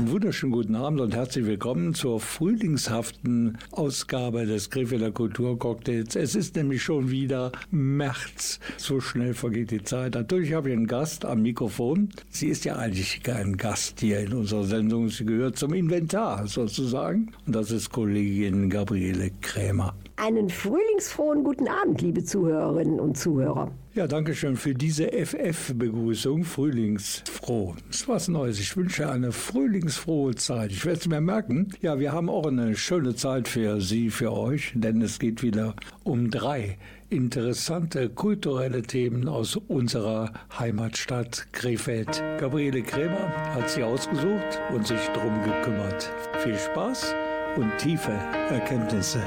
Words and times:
Einen 0.00 0.12
wunderschönen 0.12 0.52
guten 0.52 0.76
Abend 0.76 0.98
und 1.02 1.14
herzlich 1.14 1.44
willkommen 1.44 1.92
zur 1.92 2.20
frühlingshaften 2.20 3.58
Ausgabe 3.70 4.46
des 4.46 4.70
Krefelder 4.70 5.10
Kulturcocktails. 5.10 6.16
Es 6.16 6.34
ist 6.34 6.56
nämlich 6.56 6.82
schon 6.82 7.10
wieder 7.10 7.52
März. 7.70 8.60
So 8.78 9.02
schnell 9.02 9.34
vergeht 9.34 9.70
die 9.70 9.82
Zeit. 9.82 10.14
Natürlich 10.14 10.54
habe 10.54 10.70
ich 10.70 10.74
einen 10.74 10.86
Gast 10.86 11.26
am 11.26 11.42
Mikrofon. 11.42 12.08
Sie 12.30 12.46
ist 12.46 12.64
ja 12.64 12.76
eigentlich 12.76 13.22
kein 13.22 13.58
Gast 13.58 14.00
hier 14.00 14.20
in 14.20 14.32
unserer 14.32 14.64
Sendung. 14.64 15.10
Sie 15.10 15.26
gehört 15.26 15.58
zum 15.58 15.74
Inventar 15.74 16.46
sozusagen. 16.46 17.32
Und 17.46 17.54
das 17.54 17.70
ist 17.70 17.90
Kollegin 17.90 18.70
Gabriele 18.70 19.30
Krämer 19.42 19.94
einen 20.20 20.50
frühlingsfrohen 20.50 21.44
guten 21.44 21.66
Abend, 21.66 22.02
liebe 22.02 22.22
Zuhörerinnen 22.22 23.00
und 23.00 23.16
Zuhörer. 23.16 23.70
Ja, 23.94 24.06
danke 24.06 24.34
schön 24.34 24.56
für 24.56 24.74
diese 24.74 25.10
FF-Begrüßung. 25.10 26.44
Frühlingsfroh. 26.44 27.74
Das 27.88 28.02
ist 28.02 28.08
was 28.08 28.28
Neues. 28.28 28.60
Ich 28.60 28.76
wünsche 28.76 29.10
eine 29.10 29.32
frühlingsfrohe 29.32 30.36
Zeit. 30.36 30.70
Ich 30.70 30.84
werde 30.84 31.00
es 31.00 31.08
mir 31.08 31.20
merken. 31.20 31.72
Ja, 31.80 31.98
wir 31.98 32.12
haben 32.12 32.28
auch 32.28 32.46
eine 32.46 32.76
schöne 32.76 33.16
Zeit 33.16 33.48
für 33.48 33.80
Sie, 33.80 34.10
für 34.10 34.32
euch, 34.32 34.72
denn 34.74 35.02
es 35.02 35.18
geht 35.18 35.42
wieder 35.42 35.74
um 36.04 36.30
drei 36.30 36.78
interessante 37.08 38.08
kulturelle 38.08 38.82
Themen 38.82 39.26
aus 39.28 39.56
unserer 39.56 40.32
Heimatstadt 40.56 41.48
Krefeld. 41.52 42.22
Gabriele 42.38 42.82
Krämer 42.82 43.32
hat 43.54 43.68
sie 43.68 43.82
ausgesucht 43.82 44.60
und 44.72 44.86
sich 44.86 45.00
drum 45.08 45.42
gekümmert. 45.42 46.12
Viel 46.38 46.56
Spaß 46.56 47.14
und 47.56 47.76
tiefe 47.78 48.12
Erkenntnisse. 48.50 49.20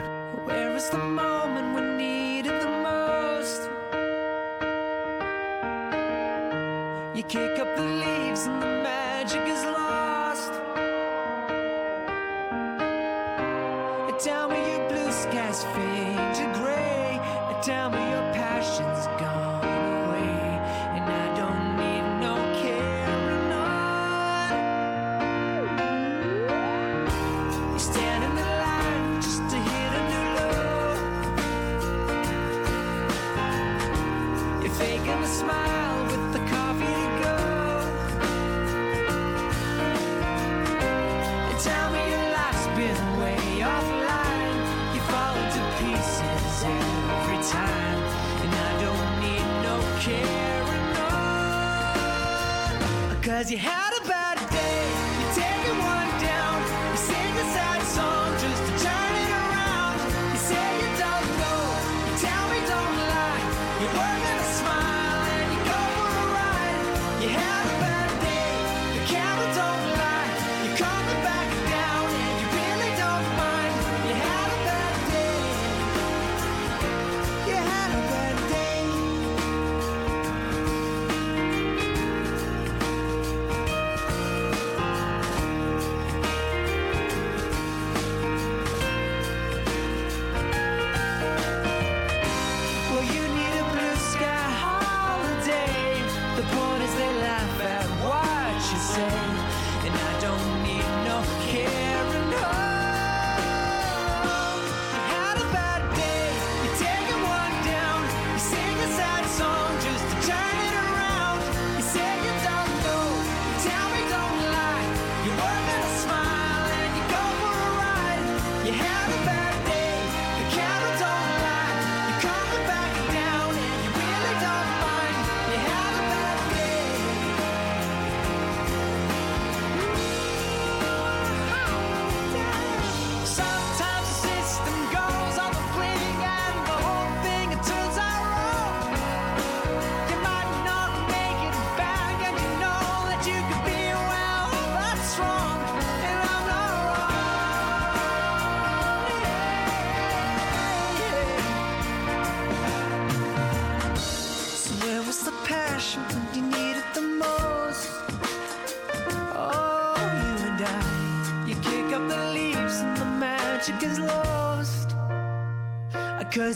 Where 0.46 0.76
is 0.76 0.90
the 0.90 0.98
moment 0.98 1.76
we 1.76 1.82
need 1.98 2.46
it 2.48 2.62
the 2.62 2.70
most? 2.70 3.62
You 7.16 7.24
kick 7.24 7.60
you 53.54 53.60
have 53.60 53.83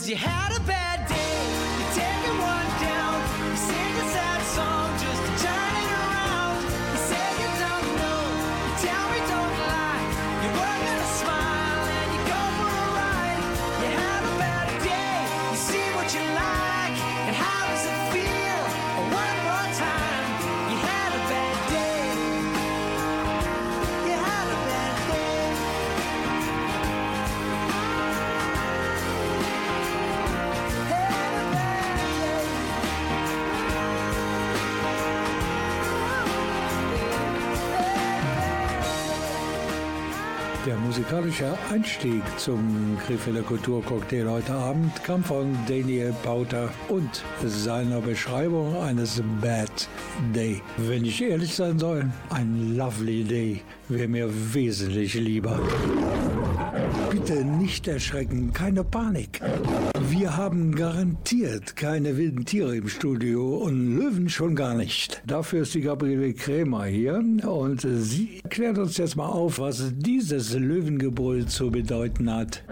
you 0.08 0.16
have 0.16 0.47
Der 40.98 41.04
musikalische 41.04 41.56
Einstieg 41.70 42.22
zum 42.38 42.98
Krefelder 43.06 43.42
Kulturcocktail 43.42 44.28
heute 44.28 44.52
Abend 44.52 45.04
kam 45.04 45.22
von 45.22 45.56
Daniel 45.68 46.12
Pauter 46.24 46.70
und 46.88 47.22
seiner 47.44 48.00
Beschreibung 48.00 48.76
eines 48.82 49.22
Bad 49.40 49.88
Day. 50.34 50.60
Wenn 50.76 51.04
ich 51.04 51.22
ehrlich 51.22 51.54
sein 51.54 51.78
soll, 51.78 52.10
ein 52.30 52.76
Lovely 52.76 53.22
Day 53.22 53.62
wäre 53.88 54.08
mir 54.08 54.28
wesentlich 54.52 55.14
lieber. 55.14 55.60
Bitte 57.12 57.44
nicht 57.44 57.86
erschrecken, 57.86 58.52
keine 58.52 58.82
Panik. 58.82 59.40
Wir 60.18 60.36
haben 60.36 60.74
garantiert 60.74 61.76
keine 61.76 62.16
wilden 62.16 62.44
Tiere 62.44 62.76
im 62.76 62.88
Studio 62.88 63.58
und 63.58 63.96
Löwen 63.96 64.28
schon 64.28 64.56
gar 64.56 64.74
nicht. 64.74 65.22
Dafür 65.24 65.62
ist 65.62 65.74
die 65.74 65.80
Gabriele 65.80 66.32
Krämer 66.32 66.86
hier 66.86 67.22
und 67.46 67.82
sie 67.82 68.42
klärt 68.50 68.78
uns 68.78 68.96
jetzt 68.96 69.14
mal 69.14 69.28
auf, 69.28 69.60
was 69.60 69.92
dieses 69.94 70.54
Löwengebrüll 70.54 71.46
zu 71.46 71.70
bedeuten 71.70 72.34
hat. 72.34 72.64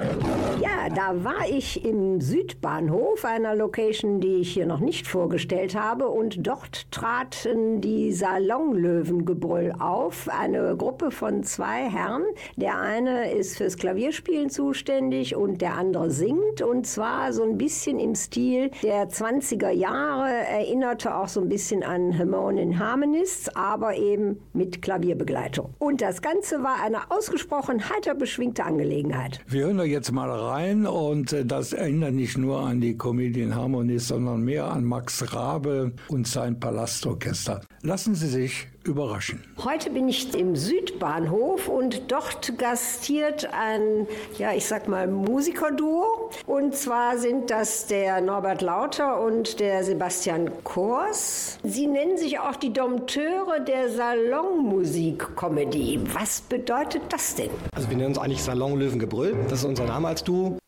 Ja, 0.61 0.89
da 0.93 1.23
war 1.23 1.49
ich 1.49 1.85
im 1.85 2.21
Südbahnhof, 2.21 3.25
einer 3.25 3.55
Location, 3.55 4.21
die 4.21 4.37
ich 4.37 4.53
hier 4.53 4.67
noch 4.67 4.81
nicht 4.81 5.07
vorgestellt 5.07 5.77
habe. 5.77 6.09
Und 6.09 6.45
dort 6.47 6.91
traten 6.91 7.81
die 7.81 8.13
Salonlöwengebrüll 8.13 9.73
auf. 9.79 10.29
Eine 10.29 10.77
Gruppe 10.77 11.13
von 11.13 11.45
zwei 11.45 11.89
Herren. 11.89 12.23
Der 12.57 12.81
eine 12.81 13.31
ist 13.31 13.57
fürs 13.57 13.77
Klavierspielen 13.77 14.51
zuständig 14.51 15.37
und 15.37 15.61
der 15.61 15.75
andere 15.75 16.11
singt. 16.11 16.63
Und 16.63 16.87
zwar 16.87 17.33
so 17.37 17.43
ein 17.43 17.59
bisschen 17.59 18.01
im 18.01 18.15
Stil 18.15 18.71
der 18.83 19.09
20er 19.09 19.71
Jahre. 19.71 20.29
Erinnerte 20.29 21.15
auch 21.15 21.29
so 21.29 21.41
ein 21.43 21.49
bisschen 21.49 21.83
an 21.83 22.19
Harmonian 22.19 22.79
Harmonists, 22.79 23.55
aber 23.55 23.95
eben 23.95 24.41
mit 24.55 24.81
Klavierbegleitung. 24.81 25.75
Und 25.79 26.01
das 26.01 26.23
Ganze 26.23 26.63
war 26.63 26.83
eine 26.83 27.11
ausgesprochen 27.11 27.91
heiter 27.91 28.15
beschwingte 28.15 28.65
Angelegenheit. 28.65 29.41
Wir 29.47 29.67
hören 29.67 29.77
da 29.77 29.85
jetzt 29.85 30.11
mal 30.13 30.31
rein 30.31 30.87
und 30.87 31.33
äh, 31.35 31.45
das 31.45 31.75
erinnert 31.75 32.15
nicht 32.15 32.39
nur 32.39 32.61
an 32.61 32.81
die 32.81 32.97
Comedian 32.97 33.55
Harmonies, 33.55 34.09
sondern 34.09 34.43
mehr 34.43 34.65
an 34.65 34.85
Max 34.85 35.35
Rabe 35.35 35.93
und 36.09 36.27
sein 36.27 36.59
Palastorchester. 36.59 37.61
Lassen 37.83 38.15
Sie 38.15 38.29
sich 38.29 38.69
überraschen. 38.87 39.43
Heute 39.63 39.91
bin 39.91 40.09
ich 40.09 40.35
im 40.35 40.57
Südbahnhof 40.57 41.69
und 41.69 42.11
dort 42.11 42.59
gastiert 42.59 43.49
ein, 43.53 44.07
ja, 44.39 44.53
ich 44.53 44.67
sag 44.67 44.89
mal, 44.89 45.07
Musikerduo. 45.07 46.31
Und 46.47 46.75
zwar 46.75 47.19
sind 47.19 47.51
das 47.51 47.87
der 47.87 48.21
Norbert 48.21 48.63
Lauter 48.63 49.21
und 49.21 49.61
der 49.61 49.85
Sebastian 49.85 50.51
Kors. 50.65 51.59
Sie 51.63 51.87
nennen 51.87 52.17
sich 52.17 52.39
auch 52.39 52.57
die 52.57 52.73
Dompteure 52.73 53.61
der 53.61 53.91
Salonmusik-Comedy. 53.91 56.01
Was 56.13 56.41
bedeutet 56.41 57.03
das 57.11 57.35
denn? 57.35 57.51
Also 57.75 57.91
wir 57.91 57.97
nennen 57.97 58.11
uns 58.11 58.19
eigentlich 58.19 58.43
Salon 58.43 58.79
Löwengebrüll. 58.79 59.37
Das 59.49 59.61
ist 59.61 59.65
unser 59.65 59.85
Name 59.85 60.09
als 60.09 60.25
Duo. 60.25 60.59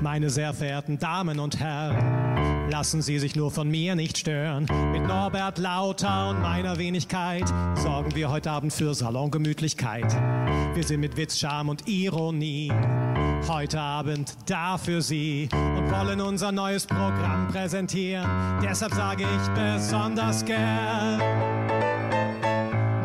Meine 0.00 0.30
sehr 0.30 0.52
verehrten 0.52 0.98
Damen 0.98 1.38
und 1.38 1.60
Herren, 1.60 2.51
lassen 2.72 3.02
Sie 3.02 3.18
sich 3.18 3.36
nur 3.36 3.50
von 3.50 3.70
mir 3.70 3.94
nicht 3.94 4.16
stören. 4.16 4.66
Mit 4.92 5.06
Norbert 5.06 5.58
Lauter 5.58 6.30
und 6.30 6.40
meiner 6.40 6.78
Wenigkeit 6.78 7.46
sorgen 7.74 8.14
wir 8.14 8.30
heute 8.30 8.50
Abend 8.50 8.72
für 8.72 8.94
Salongemütlichkeit. 8.94 10.10
Wir 10.74 10.82
sind 10.82 11.00
mit 11.00 11.18
Witz, 11.18 11.38
Charme 11.38 11.68
und 11.68 11.86
Ironie 11.86 12.72
heute 13.46 13.78
Abend 13.78 14.34
da 14.46 14.78
für 14.78 15.02
Sie 15.02 15.50
und 15.52 15.90
wollen 15.90 16.22
unser 16.22 16.50
neues 16.50 16.86
Programm 16.86 17.48
präsentieren. 17.48 18.26
Deshalb 18.62 18.94
sage 18.94 19.24
ich 19.24 19.48
besonders 19.50 20.42
gern. 20.42 21.20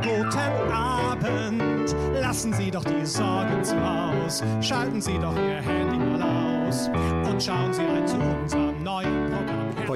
Guten 0.02 0.72
Abend, 0.72 1.94
lassen 2.22 2.54
Sie 2.54 2.72
doch 2.72 2.86
die 2.86 3.06
Sorgen 3.06 3.62
zu 3.66 3.76
Haus, 3.76 4.42
schalten 4.62 5.02
Sie 5.02 5.18
doch 5.18 5.36
Ihr 5.36 5.62
Handy 5.62 5.98
mal 5.98 6.22
aus 6.68 6.90
und 7.30 7.44
schauen 7.44 7.74
Sie 7.74 7.84
rein 7.84 8.08
zu 8.08 8.18
unserem 8.18 8.84
neuen 8.84 9.27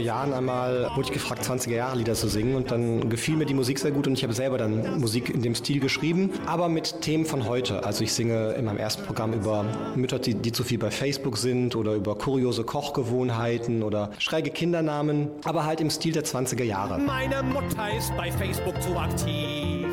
Jahren 0.01 0.33
einmal 0.33 0.89
wurde 0.95 1.07
ich 1.07 1.13
gefragt, 1.13 1.43
20er 1.43 1.75
Jahre 1.75 1.97
Lieder 1.97 2.13
zu 2.13 2.27
singen 2.27 2.55
und 2.55 2.71
dann 2.71 3.09
gefiel 3.09 3.35
mir 3.35 3.45
die 3.45 3.53
Musik 3.53 3.79
sehr 3.79 3.91
gut 3.91 4.07
und 4.07 4.13
ich 4.13 4.23
habe 4.23 4.33
selber 4.33 4.57
dann 4.57 4.99
Musik 4.99 5.29
in 5.29 5.41
dem 5.41 5.55
Stil 5.55 5.79
geschrieben, 5.79 6.31
aber 6.45 6.69
mit 6.69 7.01
Themen 7.01 7.25
von 7.25 7.47
heute. 7.47 7.85
Also 7.85 8.03
ich 8.03 8.13
singe 8.13 8.51
in 8.53 8.65
meinem 8.65 8.77
ersten 8.77 9.03
Programm 9.03 9.33
über 9.33 9.65
Mütter, 9.95 10.19
die, 10.19 10.33
die 10.33 10.51
zu 10.51 10.63
viel 10.63 10.77
bei 10.77 10.91
Facebook 10.91 11.37
sind 11.37 11.75
oder 11.75 11.93
über 11.93 12.17
kuriose 12.17 12.63
Kochgewohnheiten 12.63 13.83
oder 13.83 14.11
schräge 14.17 14.49
Kindernamen, 14.49 15.29
aber 15.43 15.65
halt 15.65 15.81
im 15.81 15.89
Stil 15.89 16.13
der 16.13 16.23
20er 16.23 16.63
Jahre. 16.63 16.99
Meine 16.99 17.43
Mutter 17.43 17.95
ist 17.95 18.15
bei 18.17 18.31
Facebook 18.31 18.81
zu 18.81 18.97
aktiv. 18.97 19.87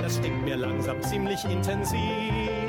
Das 0.00 0.16
stinkt 0.16 0.44
mir 0.44 0.56
langsam 0.56 1.02
ziemlich 1.02 1.44
intensiv. 1.44 2.59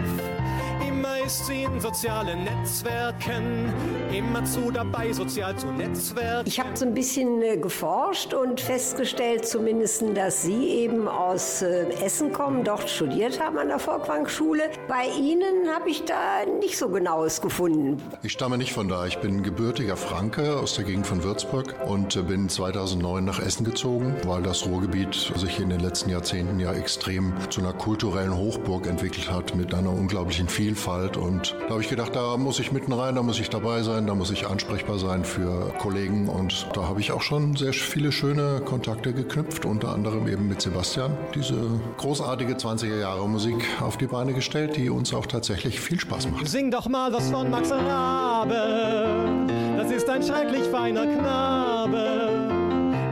Ist 1.31 1.45
sie 1.45 1.63
in 1.63 1.79
sozialen 1.79 2.43
Netzwerken, 2.43 3.71
immerzu 4.11 4.69
dabei, 4.69 5.13
sozial 5.13 5.55
zu 5.55 5.67
Netzwerken. 5.67 6.45
Ich 6.45 6.59
habe 6.59 6.75
so 6.75 6.83
ein 6.83 6.93
bisschen 6.93 7.41
äh, 7.41 7.55
geforscht 7.55 8.33
und 8.33 8.59
festgestellt 8.59 9.47
zumindest, 9.47 10.03
dass 10.13 10.43
Sie 10.43 10.67
eben 10.67 11.07
aus 11.07 11.61
äh, 11.61 11.85
Essen 12.03 12.33
kommen, 12.33 12.65
dort 12.65 12.89
studiert 12.89 13.39
haben 13.39 13.57
an 13.59 13.69
der 13.69 13.79
Volkwang-Schule. 13.79 14.63
Bei 14.89 15.05
Ihnen 15.05 15.73
habe 15.73 15.89
ich 15.89 16.03
da 16.03 16.43
nicht 16.59 16.77
so 16.77 16.89
genaues 16.89 17.39
gefunden. 17.39 18.01
Ich 18.23 18.33
stamme 18.33 18.57
nicht 18.57 18.73
von 18.73 18.89
da. 18.89 19.05
Ich 19.05 19.19
bin 19.19 19.41
gebürtiger 19.41 19.95
Franke 19.95 20.57
aus 20.57 20.75
der 20.75 20.83
Gegend 20.83 21.07
von 21.07 21.23
Würzburg 21.23 21.75
und 21.87 22.13
äh, 22.17 22.23
bin 22.23 22.49
2009 22.49 23.23
nach 23.23 23.39
Essen 23.39 23.63
gezogen, 23.63 24.17
weil 24.25 24.43
das 24.43 24.65
Ruhrgebiet 24.65 25.13
sich 25.13 25.61
in 25.61 25.69
den 25.69 25.79
letzten 25.79 26.09
Jahrzehnten 26.09 26.59
ja 26.59 26.73
extrem 26.73 27.31
zu 27.49 27.61
einer 27.61 27.71
kulturellen 27.71 28.35
Hochburg 28.35 28.85
entwickelt 28.85 29.31
hat 29.31 29.55
mit 29.55 29.73
einer 29.73 29.91
unglaublichen 29.91 30.49
Vielfalt. 30.49 31.20
Und 31.21 31.55
da 31.67 31.69
habe 31.71 31.81
ich 31.81 31.89
gedacht, 31.89 32.15
da 32.15 32.35
muss 32.37 32.59
ich 32.59 32.71
mitten 32.71 32.93
rein, 32.93 33.15
da 33.15 33.23
muss 33.23 33.39
ich 33.39 33.49
dabei 33.49 33.83
sein, 33.83 34.07
da 34.07 34.15
muss 34.15 34.31
ich 34.31 34.47
ansprechbar 34.47 34.97
sein 34.97 35.23
für 35.23 35.71
Kollegen. 35.77 36.27
Und 36.27 36.67
da 36.73 36.87
habe 36.87 36.99
ich 36.99 37.11
auch 37.11 37.21
schon 37.21 37.55
sehr 37.55 37.73
viele 37.73 38.11
schöne 38.11 38.61
Kontakte 38.65 39.13
geknüpft, 39.13 39.65
unter 39.65 39.93
anderem 39.93 40.27
eben 40.27 40.47
mit 40.47 40.61
Sebastian. 40.61 41.15
Diese 41.35 41.55
großartige 41.97 42.55
20er 42.55 42.99
Jahre 42.99 43.29
Musik 43.29 43.63
auf 43.81 43.97
die 43.97 44.07
Beine 44.07 44.33
gestellt, 44.33 44.75
die 44.77 44.89
uns 44.89 45.13
auch 45.13 45.27
tatsächlich 45.27 45.79
viel 45.79 45.99
Spaß 45.99 46.31
macht. 46.31 46.47
Sing 46.47 46.71
doch 46.71 46.87
mal 46.87 47.13
was 47.13 47.29
von 47.29 47.49
Max 47.49 47.71
Rabe. 47.71 49.47
Das 49.77 49.91
ist 49.91 50.09
ein 50.09 50.23
schrecklich 50.23 50.63
feiner 50.63 51.05
Knabe. 51.05 52.29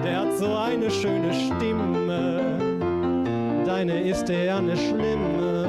Der 0.03 0.21
hat 0.21 0.37
so 0.37 0.55
eine 0.55 0.89
schöne 0.89 1.33
Stimme. 1.33 2.39
Deine 3.65 4.01
ist 4.01 4.25
der 4.25 4.57
eine 4.57 4.75
schlimme. 4.75 5.68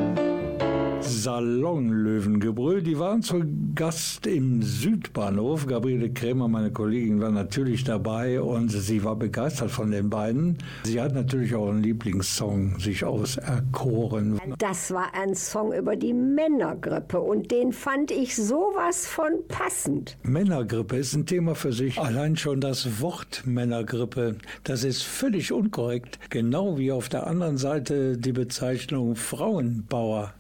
Salonlöwengebrüll, 1.03 2.83
die 2.83 2.99
waren 2.99 3.23
zu 3.23 3.43
Gast 3.75 4.27
im 4.27 4.63
Südbahnhof. 4.63 5.67
Gabriele 5.67 6.11
Krämer, 6.11 6.49
meine 6.49 6.71
Kollegin, 6.71 7.21
war 7.21 7.31
natürlich 7.31 7.85
dabei 7.85 8.41
und 8.41 8.71
sie 8.71 9.03
war 9.03 9.17
begeistert 9.17 9.71
von 9.71 9.91
den 9.91 10.11
beiden. 10.11 10.59
Sie 10.85 11.01
hat 11.01 11.15
natürlich 11.15 11.55
auch 11.55 11.69
einen 11.69 11.83
Lieblingssong 11.83 12.79
sich 12.79 13.05
auserkoren. 13.05 14.41
Das 14.59 14.93
war 14.93 15.15
ein 15.15 15.35
Song 15.35 15.73
über 15.73 15.97
die 15.97 16.13
Männergrippe 16.13 17.21
und 17.21 17.51
den 17.51 17.73
fand 17.73 18.11
ich 18.11 18.37
sowas 18.37 19.07
von 19.07 19.33
passend. 19.49 20.19
Männergrippe 20.23 20.97
ist 20.97 21.15
ein 21.15 21.27
Thema 21.27 21.55
für 21.55 21.73
sich. 21.73 21.99
Allein 21.99 22.37
schon 22.37 22.61
das 22.61 23.01
Wort 23.01 23.43
Männergrippe, 23.47 24.37
das 24.65 24.85
ist 24.85 25.03
völlig 25.03 25.53
unkorrekt. 25.53 26.19
Genau 26.31 26.79
wie 26.79 26.93
auf 26.93 27.09
der 27.09 27.27
anderen 27.27 27.57
Seite 27.57 28.19
die 28.19 28.33
Bezeichnung 28.33 29.17
Frauenbauer. 29.17 30.35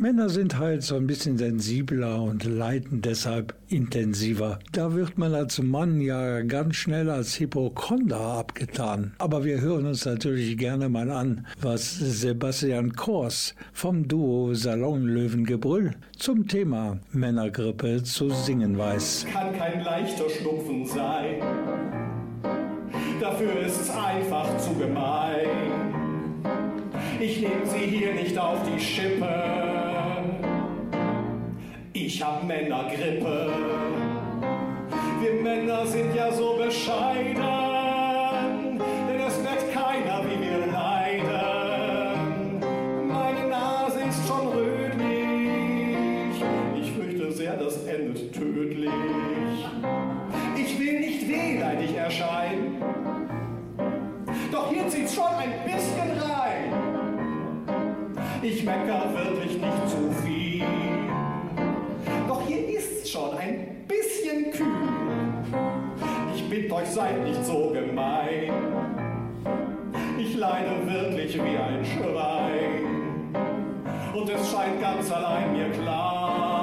Männer 0.00 0.28
sind 0.28 0.56
halt 0.60 0.84
so 0.84 0.94
ein 0.94 1.08
bisschen 1.08 1.38
sensibler 1.38 2.22
und 2.22 2.44
leiden 2.44 3.02
deshalb 3.02 3.54
intensiver. 3.68 4.60
Da 4.70 4.94
wird 4.94 5.18
man 5.18 5.34
als 5.34 5.60
Mann 5.60 6.00
ja 6.00 6.42
ganz 6.42 6.76
schnell 6.76 7.10
als 7.10 7.40
Hypochonder 7.40 8.20
abgetan. 8.20 9.14
Aber 9.18 9.44
wir 9.44 9.60
hören 9.60 9.86
uns 9.86 10.04
natürlich 10.04 10.56
gerne 10.56 10.88
mal 10.88 11.10
an, 11.10 11.48
was 11.60 11.98
Sebastian 11.98 12.92
Kors 12.92 13.56
vom 13.72 14.06
Duo 14.06 14.54
Salonlöwengebrüll 14.54 15.96
zum 16.16 16.46
Thema 16.46 17.00
Männergrippe 17.10 18.04
zu 18.04 18.30
singen 18.30 18.78
weiß. 18.78 19.26
kann 19.32 19.52
kein 19.58 19.82
leichter 19.82 20.30
Schnupfen 20.30 20.86
sein. 20.86 21.42
Dafür 23.20 23.66
ist 23.66 23.80
es 23.80 23.90
einfach 23.90 24.56
zu 24.58 24.74
gemein. 24.74 25.48
Ich 27.18 27.40
nehme 27.40 27.66
sie 27.66 27.78
hier 27.78 28.14
nicht 28.14 28.38
auf 28.38 28.58
die 28.62 28.80
Schippe. 28.80 29.87
Ich 32.10 32.22
hab 32.22 32.42
Männergrippe. 32.42 33.52
Wir 35.20 35.42
Männer 35.42 35.84
sind 35.86 36.14
ja 36.14 36.32
so 36.32 36.56
bescheiden, 36.56 37.36
denn 38.78 39.20
es 39.26 39.38
merkt 39.42 39.70
keiner, 39.74 40.24
wie 40.24 40.40
wir 40.40 40.72
leiden. 40.72 42.60
Meine 43.06 43.48
Nase 43.48 44.00
ist 44.08 44.26
schon 44.26 44.48
rötlich. 44.48 46.42
Ich 46.80 46.92
fürchte 46.92 47.30
sehr, 47.30 47.58
das 47.58 47.84
endet 47.84 48.32
tödlich. 48.32 48.88
Ich 50.56 50.80
will 50.80 51.00
nicht 51.00 51.28
wehleidig 51.28 51.94
erscheinen. 51.94 52.82
Doch 54.50 54.72
hier 54.72 54.88
zieht's 54.88 55.14
schon 55.14 55.34
ein 55.36 55.52
bisschen 55.66 56.10
rein. 56.22 56.72
Ich 58.40 58.64
mecker 58.64 59.12
wirklich 59.14 59.58
nicht 59.58 59.88
zu 59.90 60.07
schon 63.12 63.38
ein 63.38 63.86
bisschen 63.86 64.50
kühl. 64.50 64.66
Ich 66.34 66.48
bitt 66.48 66.70
euch, 66.70 66.88
seid 66.88 67.24
nicht 67.24 67.44
so 67.44 67.70
gemein. 67.70 68.52
Ich 70.18 70.36
leide 70.36 70.86
wirklich 70.86 71.34
wie 71.36 71.56
ein 71.56 71.84
Schwein. 71.84 73.34
Und 74.14 74.28
es 74.30 74.50
scheint 74.50 74.80
ganz 74.80 75.10
allein 75.10 75.52
mir 75.52 75.70
klar. 75.70 76.57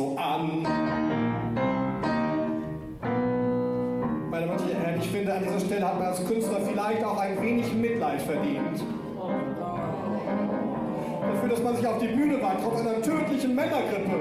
So 0.00 0.16
an. 0.16 0.62
Meine 4.30 4.52
und 4.52 4.60
Herren, 4.60 4.98
ich 4.98 5.08
finde, 5.08 5.34
an 5.34 5.42
dieser 5.42 5.60
Stelle 5.60 5.86
hat 5.86 5.98
man 5.98 6.06
als 6.08 6.26
Künstler 6.26 6.60
vielleicht 6.66 7.04
auch 7.04 7.18
ein 7.18 7.42
wenig 7.42 7.72
Mitleid 7.74 8.22
verdient. 8.22 8.82
Dafür, 11.20 11.48
dass 11.50 11.62
man 11.62 11.76
sich 11.76 11.86
auf 11.86 11.98
die 11.98 12.08
Bühne 12.08 12.40
wagt, 12.40 12.62
trotz 12.62 12.80
einer 12.80 13.02
tödlichen 13.02 13.54
Männergrippe. 13.54 14.20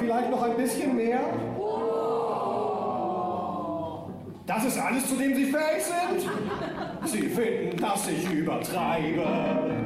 Vielleicht 0.00 0.30
noch 0.30 0.42
ein 0.42 0.56
bisschen 0.56 0.96
mehr? 0.96 1.20
Das 4.46 4.64
ist 4.64 4.78
alles, 4.78 5.08
zu 5.08 5.14
dem 5.14 5.36
Sie 5.36 5.44
fähig 5.44 5.84
sind? 5.84 6.30
Sie 7.04 7.28
finden, 7.28 7.76
dass 7.76 8.08
ich 8.08 8.28
übertreibe. 8.32 9.77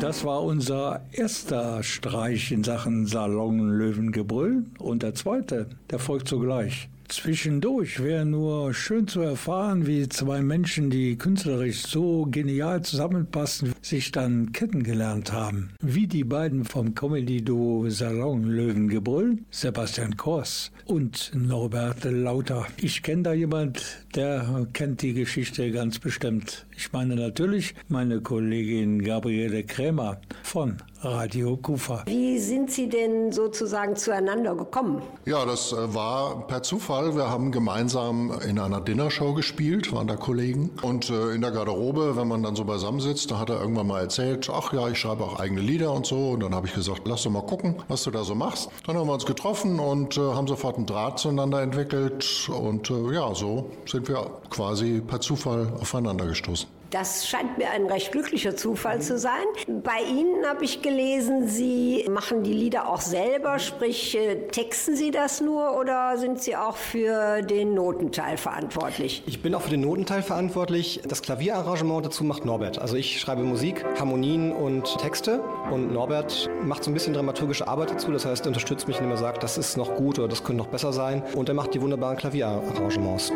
Das 0.00 0.24
war 0.24 0.44
unser 0.44 1.00
erster 1.10 1.82
Streich 1.82 2.52
in 2.52 2.62
Sachen 2.62 3.06
Salonlöwengebrüll 3.06 4.64
und 4.78 5.02
der 5.02 5.14
zweite, 5.14 5.66
der 5.90 5.98
folgt 5.98 6.28
sogleich. 6.28 6.88
Zwischendurch 7.08 8.02
wäre 8.02 8.26
nur 8.26 8.74
schön 8.74 9.08
zu 9.08 9.22
erfahren, 9.22 9.86
wie 9.86 10.10
zwei 10.10 10.42
Menschen, 10.42 10.90
die 10.90 11.16
künstlerisch 11.16 11.86
so 11.86 12.26
genial 12.30 12.82
zusammenpassen, 12.82 13.72
sich 13.80 14.12
dann 14.12 14.52
kennengelernt 14.52 15.32
haben. 15.32 15.70
Wie 15.80 16.06
die 16.06 16.24
beiden 16.24 16.66
vom 16.66 16.94
Comedy-Duo 16.94 17.88
Salon 17.88 18.44
Löwengebrüll, 18.44 19.38
Sebastian 19.50 20.18
Kors 20.18 20.70
und 20.84 21.32
Norbert 21.34 22.04
Lauter. 22.04 22.66
Ich 22.76 23.02
kenne 23.02 23.22
da 23.22 23.32
jemand, 23.32 24.04
der 24.14 24.66
kennt 24.74 25.00
die 25.00 25.14
Geschichte 25.14 25.72
ganz 25.72 25.98
bestimmt. 25.98 26.66
Ich 26.76 26.92
meine 26.92 27.16
natürlich 27.16 27.74
meine 27.88 28.20
Kollegin 28.20 29.02
Gabriele 29.02 29.64
Krämer 29.64 30.20
von 30.42 30.76
Radio 31.00 31.56
Kufa. 31.56 32.02
Wie 32.06 32.40
sind 32.40 32.72
Sie 32.72 32.88
denn 32.88 33.30
sozusagen 33.30 33.94
zueinander 33.94 34.56
gekommen? 34.56 35.00
Ja, 35.26 35.44
das 35.46 35.72
äh, 35.72 35.94
war 35.94 36.46
per 36.48 36.64
Zufall. 36.64 37.14
Wir 37.14 37.30
haben 37.30 37.52
gemeinsam 37.52 38.32
in 38.44 38.58
einer 38.58 38.80
Dinnershow 38.80 39.32
gespielt, 39.32 39.92
waren 39.92 40.08
da 40.08 40.16
Kollegen. 40.16 40.70
Und 40.82 41.08
äh, 41.08 41.34
in 41.34 41.40
der 41.40 41.52
Garderobe, 41.52 42.16
wenn 42.16 42.26
man 42.26 42.42
dann 42.42 42.56
so 42.56 42.64
beisammen 42.64 42.98
sitzt, 42.98 43.30
da 43.30 43.38
hat 43.38 43.48
er 43.48 43.60
irgendwann 43.60 43.86
mal 43.86 44.00
erzählt, 44.00 44.50
ach 44.52 44.72
ja, 44.72 44.88
ich 44.88 44.98
schreibe 44.98 45.22
auch 45.22 45.38
eigene 45.38 45.60
Lieder 45.60 45.92
und 45.92 46.04
so. 46.04 46.30
Und 46.30 46.40
dann 46.40 46.52
habe 46.52 46.66
ich 46.66 46.74
gesagt, 46.74 47.02
lass 47.04 47.22
doch 47.22 47.30
mal 47.30 47.46
gucken, 47.46 47.76
was 47.86 48.02
du 48.02 48.10
da 48.10 48.24
so 48.24 48.34
machst. 48.34 48.68
Dann 48.84 48.96
haben 48.96 49.06
wir 49.06 49.14
uns 49.14 49.26
getroffen 49.26 49.78
und 49.78 50.16
äh, 50.16 50.20
haben 50.20 50.48
sofort 50.48 50.78
einen 50.78 50.86
Draht 50.86 51.20
zueinander 51.20 51.62
entwickelt. 51.62 52.48
Und 52.48 52.92
ja, 53.12 53.32
so 53.36 53.70
sind 53.86 54.08
wir 54.08 54.28
quasi 54.50 55.00
per 55.00 55.20
Zufall 55.20 55.72
aufeinander 55.80 56.26
gestoßen. 56.26 56.77
Das 56.90 57.26
scheint 57.26 57.58
mir 57.58 57.70
ein 57.70 57.84
recht 57.84 58.12
glücklicher 58.12 58.56
Zufall 58.56 59.02
zu 59.02 59.18
sein. 59.18 59.44
Bei 59.66 60.00
Ihnen 60.00 60.46
habe 60.46 60.64
ich 60.64 60.80
gelesen, 60.80 61.46
Sie 61.46 62.06
machen 62.08 62.42
die 62.42 62.54
Lieder 62.54 62.88
auch 62.88 63.02
selber, 63.02 63.58
sprich 63.58 64.16
äh, 64.16 64.46
texten 64.48 64.96
Sie 64.96 65.10
das 65.10 65.42
nur 65.42 65.78
oder 65.78 66.16
sind 66.16 66.40
Sie 66.40 66.56
auch 66.56 66.76
für 66.76 67.42
den 67.42 67.74
Notenteil 67.74 68.38
verantwortlich? 68.38 69.22
Ich 69.26 69.42
bin 69.42 69.54
auch 69.54 69.60
für 69.60 69.70
den 69.70 69.82
Notenteil 69.82 70.22
verantwortlich. 70.22 71.02
Das 71.06 71.20
Klavierarrangement 71.20 72.06
dazu 72.06 72.24
macht 72.24 72.46
Norbert. 72.46 72.78
Also 72.78 72.96
ich 72.96 73.20
schreibe 73.20 73.42
Musik, 73.42 73.84
Harmonien 73.98 74.52
und 74.52 74.96
Texte 74.96 75.42
und 75.70 75.92
Norbert 75.92 76.48
macht 76.62 76.84
so 76.84 76.90
ein 76.90 76.94
bisschen 76.94 77.12
dramaturgische 77.12 77.68
Arbeit 77.68 77.90
dazu. 77.90 78.10
Das 78.12 78.24
heißt, 78.24 78.46
er 78.46 78.48
unterstützt 78.48 78.88
mich, 78.88 78.96
indem 78.96 79.10
er 79.10 79.18
sagt, 79.18 79.42
das 79.42 79.58
ist 79.58 79.76
noch 79.76 79.94
gut 79.96 80.18
oder 80.18 80.28
das 80.28 80.42
könnte 80.42 80.62
noch 80.62 80.68
besser 80.68 80.94
sein. 80.94 81.22
Und 81.34 81.50
er 81.50 81.54
macht 81.54 81.74
die 81.74 81.82
wunderbaren 81.82 82.16
Klavierarrangements. 82.16 83.30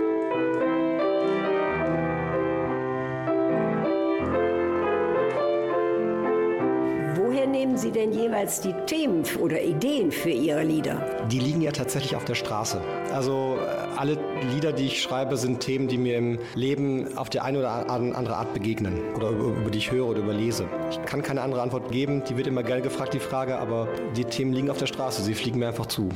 Jeweils 8.43 8.61
die 8.61 8.73
Themen 8.87 9.25
oder 9.39 9.61
Ideen 9.63 10.11
für 10.11 10.31
Ihre 10.31 10.65
Lieder? 10.65 11.27
Die 11.31 11.39
liegen 11.39 11.61
ja 11.61 11.71
tatsächlich 11.71 12.17
auf 12.17 12.25
der 12.25 12.35
Straße. 12.35 12.81
Also 13.13 13.59
äh, 13.61 13.82
alle 14.03 14.19
Lieder, 14.53 14.73
die 14.73 14.87
ich 14.87 15.01
schreibe, 15.01 15.37
sind 15.37 15.61
Themen, 15.61 15.87
die 15.87 15.97
mir 15.97 16.19
im 16.19 16.41
Leben 16.57 17.17
auf 17.17 17.31
die 17.31 17.39
eine 17.39 17.61
oder 17.61 17.89
andere 17.89 18.35
Art 18.35 18.53
begegnen 18.53 18.99
oder 19.15 19.29
über, 19.29 19.45
über 19.57 19.71
die 19.71 19.79
ich 19.79 19.93
höre 19.93 20.07
oder 20.07 20.19
überlese. 20.19 20.67
Ich 20.91 21.01
kann 21.05 21.23
keine 21.23 21.41
andere 21.41 21.63
Antwort 21.63 21.93
geben. 21.93 22.25
Die 22.29 22.37
wird 22.37 22.49
immer 22.49 22.65
geil 22.65 22.81
gefragt, 22.81 23.15
die 23.15 23.21
Frage, 23.21 23.59
aber 23.59 23.87
die 24.17 24.25
Themen 24.25 24.55
liegen 24.55 24.71
auf 24.71 24.79
der 24.79 24.87
Straße. 24.87 25.23
Sie 25.23 25.35
fliegen 25.35 25.61
mir 25.61 25.69
einfach 25.69 25.87
zu. 25.87 26.09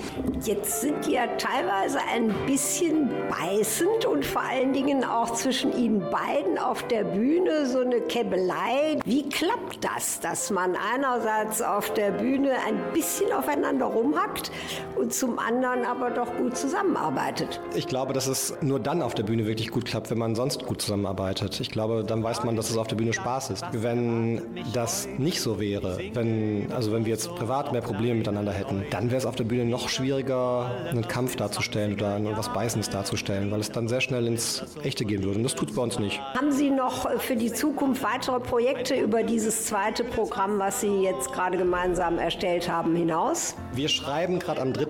Jetzt 0.42 0.80
sind 0.80 1.06
die 1.06 1.12
ja 1.12 1.28
teilweise 1.38 2.00
ein 2.12 2.34
bisschen 2.44 3.08
beißend 3.30 4.04
und 4.04 4.26
vor 4.26 4.42
allen 4.42 4.72
Dingen 4.72 5.04
auch 5.04 5.32
zwischen 5.34 5.72
Ihnen 5.72 6.00
beiden 6.10 6.58
auf 6.58 6.82
der 6.88 7.04
Bühne 7.04 7.66
so 7.66 7.78
eine 7.78 8.00
Käbelei. 8.00 8.98
Wie 9.04 9.28
klappt 9.28 9.84
das, 9.84 10.18
dass 10.18 10.50
man 10.50 10.74
einerseits 10.92 11.62
auf 11.62 11.94
der 11.94 12.10
Bühne 12.10 12.50
ein 12.66 12.80
bisschen 12.92 13.32
aufeinander 13.32 13.86
rumhackt 13.86 14.50
und 14.96 15.14
zum 15.14 15.38
anderen 15.38 15.84
aber 15.84 16.10
doch 16.10 16.36
gut 16.36 16.56
zusammenarbeitet? 16.56 17.60
Ich 17.76 17.88
glaube, 17.88 18.14
dass 18.14 18.26
es 18.26 18.56
nur 18.62 18.80
dann 18.80 19.02
auf 19.02 19.12
der 19.12 19.22
Bühne 19.22 19.46
wirklich 19.46 19.70
gut 19.70 19.84
klappt, 19.84 20.10
wenn 20.10 20.16
man 20.16 20.34
sonst 20.34 20.64
gut 20.64 20.80
zusammenarbeitet. 20.80 21.60
Ich 21.60 21.70
glaube, 21.70 22.04
dann 22.04 22.22
weiß 22.22 22.42
man, 22.44 22.56
dass 22.56 22.70
es 22.70 22.78
auf 22.78 22.86
der 22.86 22.96
Bühne 22.96 23.12
Spaß 23.12 23.50
ist. 23.50 23.64
Wenn 23.72 24.40
das 24.72 25.06
nicht 25.18 25.42
so 25.42 25.60
wäre, 25.60 25.98
wenn, 26.14 26.72
also 26.72 26.92
wenn 26.92 27.04
wir 27.04 27.12
jetzt 27.12 27.28
privat 27.34 27.72
mehr 27.72 27.82
Probleme 27.82 28.14
miteinander 28.14 28.52
hätten, 28.52 28.86
dann 28.90 29.10
wäre 29.10 29.18
es 29.18 29.26
auf 29.26 29.36
der 29.36 29.44
Bühne 29.44 29.66
noch 29.66 29.90
schwieriger, 29.90 30.70
einen 30.88 31.06
Kampf 31.06 31.36
darzustellen 31.36 31.94
oder 31.94 32.18
was 32.36 32.50
Beißendes 32.50 32.88
darzustellen, 32.88 33.50
weil 33.50 33.60
es 33.60 33.70
dann 33.70 33.88
sehr 33.88 34.00
schnell 34.00 34.26
ins 34.26 34.64
Echte 34.82 35.04
gehen 35.04 35.22
würde. 35.22 35.36
Und 35.36 35.44
das 35.44 35.54
tut 35.54 35.68
es 35.68 35.76
bei 35.76 35.82
uns 35.82 35.98
nicht. 35.98 36.18
Haben 36.34 36.52
Sie 36.52 36.70
noch 36.70 37.10
für 37.20 37.36
die 37.36 37.52
Zukunft 37.52 38.02
weitere 38.02 38.40
Projekte 38.40 38.94
über 38.94 39.22
dieses 39.22 39.66
zweite 39.66 40.02
Programm, 40.02 40.58
was 40.58 40.80
Sie 40.80 41.02
jetzt 41.02 41.30
gerade 41.30 41.58
gemeinsam 41.58 42.18
erstellt 42.18 42.70
haben, 42.70 42.96
hinaus? 42.96 43.54
Wir 43.74 43.88
schreiben 43.88 44.38
gerade 44.38 44.62
am 44.62 44.72
3. 44.72 44.86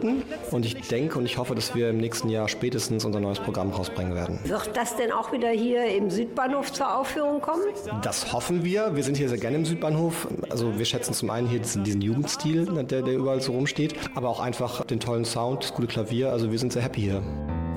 und 0.53 0.65
ich 0.65 0.87
denke 0.87 1.19
und 1.19 1.25
ich 1.25 1.37
hoffe, 1.37 1.57
dass 1.57 1.75
wir 1.75 1.91
im 1.91 1.99
nächsten 1.99 2.29
Jahr 2.29 2.49
spätestens 2.49 2.76
unser 3.05 3.21
neues 3.21 3.39
Programm 3.39 3.71
rausbringen 3.71 4.15
werden. 4.15 4.39
Wird 4.45 4.71
das 4.75 4.97
denn 4.97 5.13
auch 5.13 5.33
wieder 5.33 5.49
hier 5.49 5.87
im 5.95 6.11
Südbahnhof 6.11 6.73
zur 6.73 6.99
Aufführung 6.99 7.41
kommen? 7.41 7.63
Das 8.03 8.33
hoffen 8.33 8.65
wir. 8.65 8.95
Wir 8.95 9.03
sind 9.03 9.17
hier 9.17 9.29
sehr 9.29 9.39
gerne 9.39 9.57
im 9.57 9.65
Südbahnhof. 9.65 10.29
Also 10.51 10.79
wir 10.79 10.85
schätzen 10.85 11.15
zum 11.15 11.31
einen 11.31 11.49
hier 11.49 11.61
diesen, 11.61 11.85
diesen 11.85 12.03
Jugendstil, 12.03 12.67
der, 12.67 13.03
der 13.03 13.15
überall 13.15 13.41
so 13.41 13.53
rumsteht, 13.53 13.95
aber 14.15 14.29
auch 14.29 14.41
einfach 14.41 14.85
den 14.85 15.01
tollen 15.01 15.25
Sound, 15.25 15.65
das 15.65 15.75
gute 15.75 15.89
Klavier. 15.89 16.31
Also 16.33 16.51
wir 16.51 16.59
sind 16.59 16.73
sehr 16.73 16.83
happy 16.83 17.01
hier. 17.01 17.23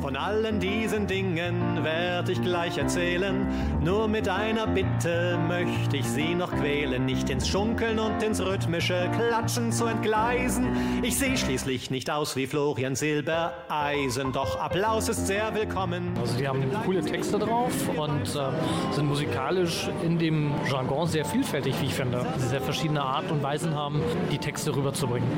Von 0.09 0.17
allen 0.17 0.59
diesen 0.59 1.05
Dingen 1.05 1.83
werd 1.83 2.29
ich 2.29 2.41
gleich 2.41 2.79
erzählen. 2.79 3.45
Nur 3.83 4.07
mit 4.07 4.27
einer 4.27 4.65
Bitte 4.65 5.37
möchte 5.47 5.97
ich 5.97 6.05
Sie 6.05 6.33
noch 6.33 6.51
quälen, 6.51 7.05
nicht 7.05 7.29
ins 7.29 7.47
Schunkeln 7.47 7.99
und 7.99 8.23
ins 8.23 8.43
rhythmische 8.43 9.07
Klatschen 9.13 9.71
zu 9.71 9.85
entgleisen. 9.85 10.65
Ich 11.03 11.19
sehe 11.19 11.37
schließlich 11.37 11.91
nicht 11.91 12.09
aus 12.09 12.35
wie 12.35 12.47
Florian 12.47 12.95
Silbereisen, 12.95 14.33
doch 14.33 14.59
Applaus 14.59 15.09
ist 15.09 15.27
sehr 15.27 15.53
willkommen. 15.53 16.17
Also 16.19 16.39
die 16.39 16.47
haben 16.47 16.63
coole 16.85 17.05
Texte 17.05 17.37
drauf 17.37 17.71
und 17.95 18.35
äh, 18.35 18.49
sind 18.91 19.05
musikalisch 19.05 19.91
in 20.03 20.17
dem 20.17 20.55
Jargon 20.71 21.07
sehr 21.07 21.23
vielfältig, 21.23 21.79
wie 21.81 21.85
ich 21.85 21.93
finde. 21.93 22.25
Die 22.35 22.47
sehr 22.47 22.61
verschiedene 22.61 23.03
Art 23.03 23.29
und 23.29 23.43
Weisen 23.43 23.75
haben, 23.75 24.01
die 24.31 24.39
Texte 24.39 24.75
rüberzubringen. 24.75 25.29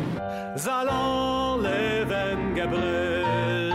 Salon 0.56 1.62
Löwengebrüll. 1.62 3.71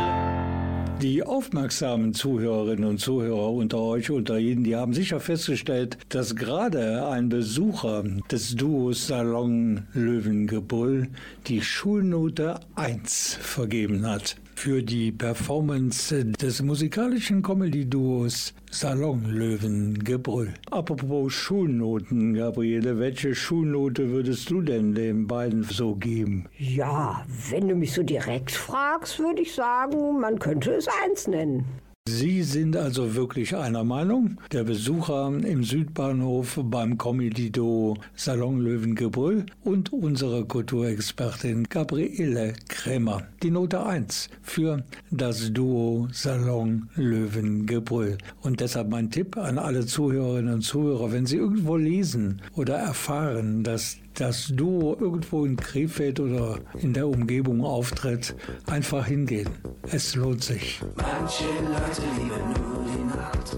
Die 1.02 1.22
aufmerksamen 1.22 2.14
Zuhörerinnen 2.14 2.88
und 2.88 2.98
Zuhörer 2.98 3.52
unter 3.52 3.80
euch, 3.80 4.10
unter 4.10 4.38
Ihnen, 4.38 4.64
die 4.64 4.76
haben 4.76 4.94
sicher 4.94 5.20
festgestellt, 5.20 5.98
dass 6.08 6.34
gerade 6.34 7.06
ein 7.06 7.28
Besucher 7.28 8.02
des 8.30 8.56
Duos 8.56 9.06
Salon 9.06 9.82
Löwengebull 9.92 11.08
die 11.48 11.60
Schulnote 11.60 12.60
1 12.76 13.38
vergeben 13.40 14.06
hat 14.06 14.36
für 14.56 14.82
die 14.82 15.12
Performance 15.12 16.24
des 16.24 16.62
musikalischen 16.62 17.42
Comedy-Duos 17.42 18.54
Salonlöwengebrüll. 18.70 20.54
Apropos 20.70 21.32
Schulnoten, 21.32 22.34
Gabriele, 22.34 22.98
welche 22.98 23.34
Schulnote 23.34 24.10
würdest 24.10 24.50
du 24.50 24.62
denn 24.62 24.94
den 24.94 25.26
beiden 25.26 25.62
so 25.62 25.94
geben? 25.94 26.46
Ja, 26.58 27.24
wenn 27.50 27.68
du 27.68 27.74
mich 27.74 27.92
so 27.92 28.02
direkt 28.02 28.50
fragst, 28.50 29.18
würde 29.18 29.42
ich 29.42 29.54
sagen, 29.54 30.20
man 30.20 30.38
könnte 30.38 30.72
es 30.72 30.88
eins 31.04 31.28
nennen. 31.28 31.64
Sie 32.08 32.44
sind 32.44 32.76
also 32.76 33.16
wirklich 33.16 33.56
einer 33.56 33.82
Meinung? 33.82 34.40
Der 34.52 34.62
Besucher 34.62 35.26
im 35.26 35.64
Südbahnhof 35.64 36.60
beim 36.62 36.96
Comedy-Duo 36.96 37.96
Salon 38.14 38.60
Löwengebrüll 38.60 39.44
und 39.64 39.92
unsere 39.92 40.44
Kulturexpertin 40.44 41.64
Gabriele 41.64 42.52
Krämer. 42.68 43.26
Die 43.42 43.50
Note 43.50 43.84
1 43.84 44.30
für 44.40 44.84
das 45.10 45.52
Duo 45.52 46.06
Salon 46.12 46.88
Löwengebrüll. 46.94 48.18
Und 48.40 48.60
deshalb 48.60 48.88
mein 48.88 49.10
Tipp 49.10 49.36
an 49.36 49.58
alle 49.58 49.84
Zuhörerinnen 49.84 50.54
und 50.54 50.62
Zuhörer, 50.62 51.10
wenn 51.10 51.26
Sie 51.26 51.38
irgendwo 51.38 51.76
lesen 51.76 52.40
oder 52.54 52.76
erfahren, 52.76 53.64
dass 53.64 53.96
das 54.16 54.48
Duo 54.48 54.96
irgendwo 54.98 55.44
in 55.44 55.56
Krefeld 55.56 56.20
oder 56.20 56.58
in 56.80 56.92
der 56.92 57.06
Umgebung 57.06 57.62
auftritt, 57.64 58.34
einfach 58.66 59.06
hingehen. 59.06 59.48
Es 59.90 60.14
lohnt 60.14 60.42
sich. 60.42 60.80
Manche 60.96 61.44
Leute 61.44 62.02
lieben 62.16 62.52
nur 62.60 62.84
die 62.84 63.04
Nacht, 63.04 63.56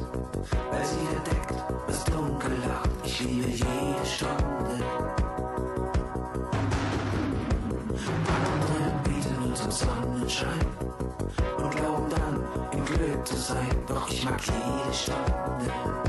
weil 0.71 0.85
sie 0.85 1.17
entdeckt, 1.17 1.65
was 1.87 2.05
dunkel 2.05 2.51
lacht. 2.67 2.91
Ich 3.05 3.21
liebe 3.21 3.49
jede 3.49 4.05
Stunde. 4.05 4.85
Andere 8.27 8.93
bieten 9.05 9.43
uns 9.45 9.61
im 9.65 9.71
Sonnenschein 9.71 10.67
und 11.57 11.71
glauben 11.71 12.11
dann, 12.11 12.79
im 12.79 12.85
Glück 12.85 13.27
zu 13.27 13.37
sein. 13.37 13.69
Doch 13.87 14.11
ich 14.11 14.25
mag 14.25 14.41
jede 14.41 14.95
Stunde. 14.95 16.08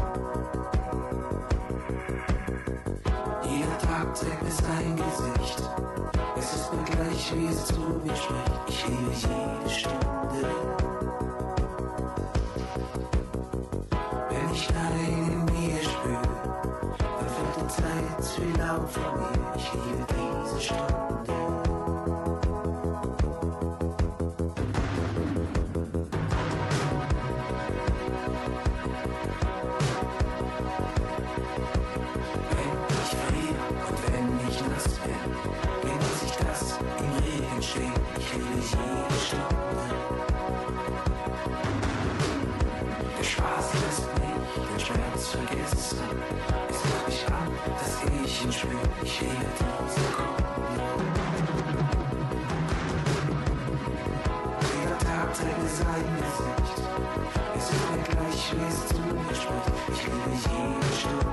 Gleich, 7.19 7.33
wie 7.35 7.47
es 7.47 7.65
zu 7.65 7.79
mir 7.79 8.15
spricht. 8.15 8.51
Ich 8.67 8.87
liebe 8.87 9.11
jede 9.11 9.69
Stunde. 9.69 10.49
Wenn 14.29 14.53
ich 14.53 14.67
dein 14.67 14.99
in 15.17 15.45
mir 15.45 15.83
spüre, 15.83 16.21
dann 16.97 17.29
fällt 17.29 17.55
die 17.57 17.67
Zeit 17.67 18.41
wie 18.41 18.59
Laub 18.59 18.89
von 18.89 19.19
mir. 19.19 19.55
Ich 19.55 19.73
liebe 19.73 20.05
diese 20.09 20.61
Stunde. 20.61 20.98
Regen 37.23 37.61
stehen. 37.61 37.93
Ich 38.17 38.33
liebe 38.33 38.45
jede 38.45 39.19
Stunde. 39.25 39.45
Der 43.17 43.23
Spaß 43.23 43.67
lässt 43.81 44.07
mich 44.19 44.67
den 44.67 44.79
Schmerz 44.79 45.27
vergessen. 45.27 45.99
Es 46.69 46.79
macht 46.85 47.07
mich 47.07 47.25
an, 47.27 47.49
dass 47.77 47.93
ich 48.25 48.43
ihn 48.43 48.51
spüre. 48.51 48.89
Ich 49.03 49.21
liebe 49.21 49.33
diese 49.59 50.01
Sekunde. 50.01 50.43
Jeder 54.75 54.97
Tag 54.99 55.33
trägt 55.33 55.69
sein 55.77 56.07
Gesicht. 56.19 56.77
Es 57.57 57.65
ist 57.69 57.83
mir 57.91 58.03
gleich, 58.03 58.41
wie 58.55 58.67
es 58.67 58.79
zu 58.87 59.01
mir 59.01 59.35
spricht. 59.35 59.69
Ich 59.93 60.01
liebe 60.03 60.31
jede 60.31 60.91
Stunde. 60.97 61.29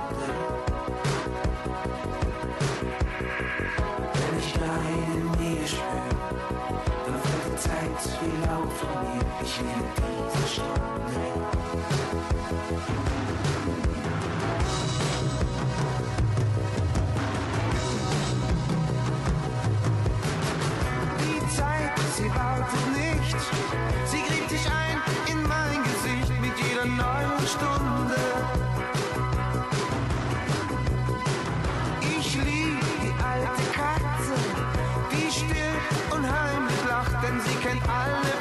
Sie 22.17 22.31
wartet 22.35 22.87
nicht. 22.95 23.37
Sie 24.07 24.23
gräbt 24.23 24.51
sich 24.51 24.67
ein 24.67 25.01
in 25.31 25.43
mein 25.43 25.83
Gesicht 25.85 26.41
mit 26.41 26.53
jeder 26.59 26.87
neuen 26.87 27.47
Stunde. 27.47 28.21
Ich 32.19 32.35
liebe 32.35 32.87
die 33.03 33.15
alte 33.23 33.65
Katze, 33.73 34.37
die 35.13 35.31
still 35.31 35.77
und 36.11 36.25
heimlich 36.25 36.77
denn 37.23 37.41
sie 37.41 37.57
kennt 37.67 37.83
alle 37.89 38.36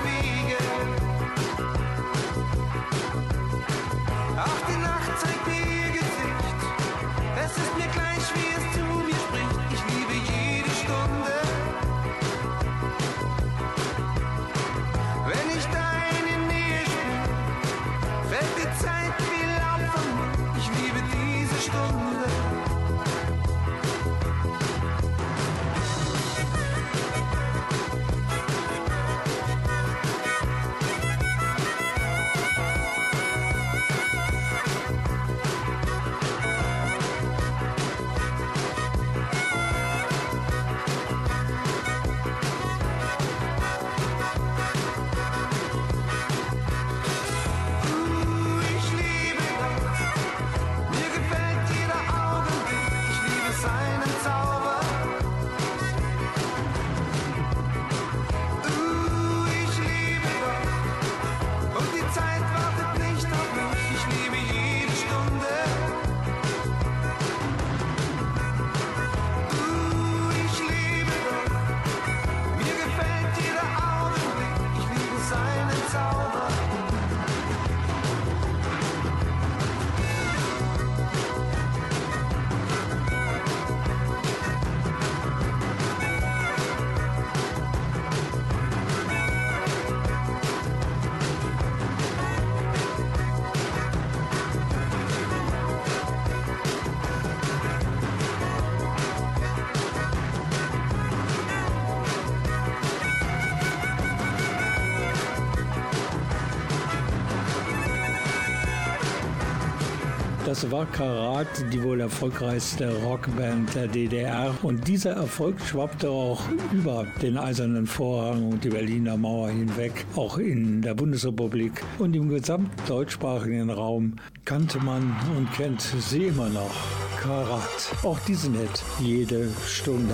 Das 110.56 110.72
war 110.72 110.86
Karat, 110.86 111.48
die 111.74 111.84
wohl 111.84 112.00
erfolgreichste 112.00 112.90
Rockband 113.04 113.76
der 113.76 113.88
DDR. 113.88 114.56
Und 114.64 114.88
dieser 114.88 115.12
Erfolg 115.12 115.60
schwappte 115.60 116.10
auch 116.10 116.42
über 116.72 117.06
den 117.22 117.38
Eisernen 117.38 117.86
Vorhang 117.86 118.54
und 118.54 118.64
die 118.64 118.70
Berliner 118.70 119.18
Mauer 119.18 119.50
hinweg, 119.50 120.06
auch 120.16 120.38
in 120.38 120.82
der 120.82 120.94
Bundesrepublik 120.94 121.84
und 122.00 122.16
im 122.16 122.30
gesamten 122.30 122.72
deutschsprachigen 122.88 123.70
Raum 123.70 124.16
kannte 124.46 124.80
man 124.80 125.14
und 125.36 125.52
kennt 125.52 125.82
sie 125.82 126.28
immer 126.28 126.48
noch. 126.48 126.74
Karat. 127.22 127.92
Auch 128.04 128.20
diesen 128.20 128.54
Hit 128.54 128.82
jede 129.02 129.50
Stunde. 129.68 130.14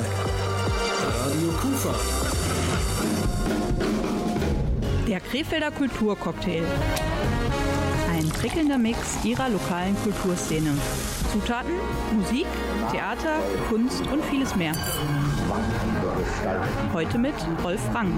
Radio 1.19 1.49
Kufa. 1.61 1.93
Der 5.07 5.19
Krefelder 5.19 5.69
Kulturcocktail. 5.69 6.63
Prickelnder 8.41 8.79
Mix 8.79 8.97
ihrer 9.23 9.49
lokalen 9.49 9.95
Kulturszene. 10.03 10.75
Zutaten, 11.31 11.73
Musik, 12.17 12.47
Theater, 12.91 13.37
Kunst 13.69 14.01
und 14.11 14.25
vieles 14.25 14.55
mehr. 14.55 14.73
Heute 16.93 17.17
mit 17.17 17.33
Rolf 17.63 17.95
Rang. 17.95 18.11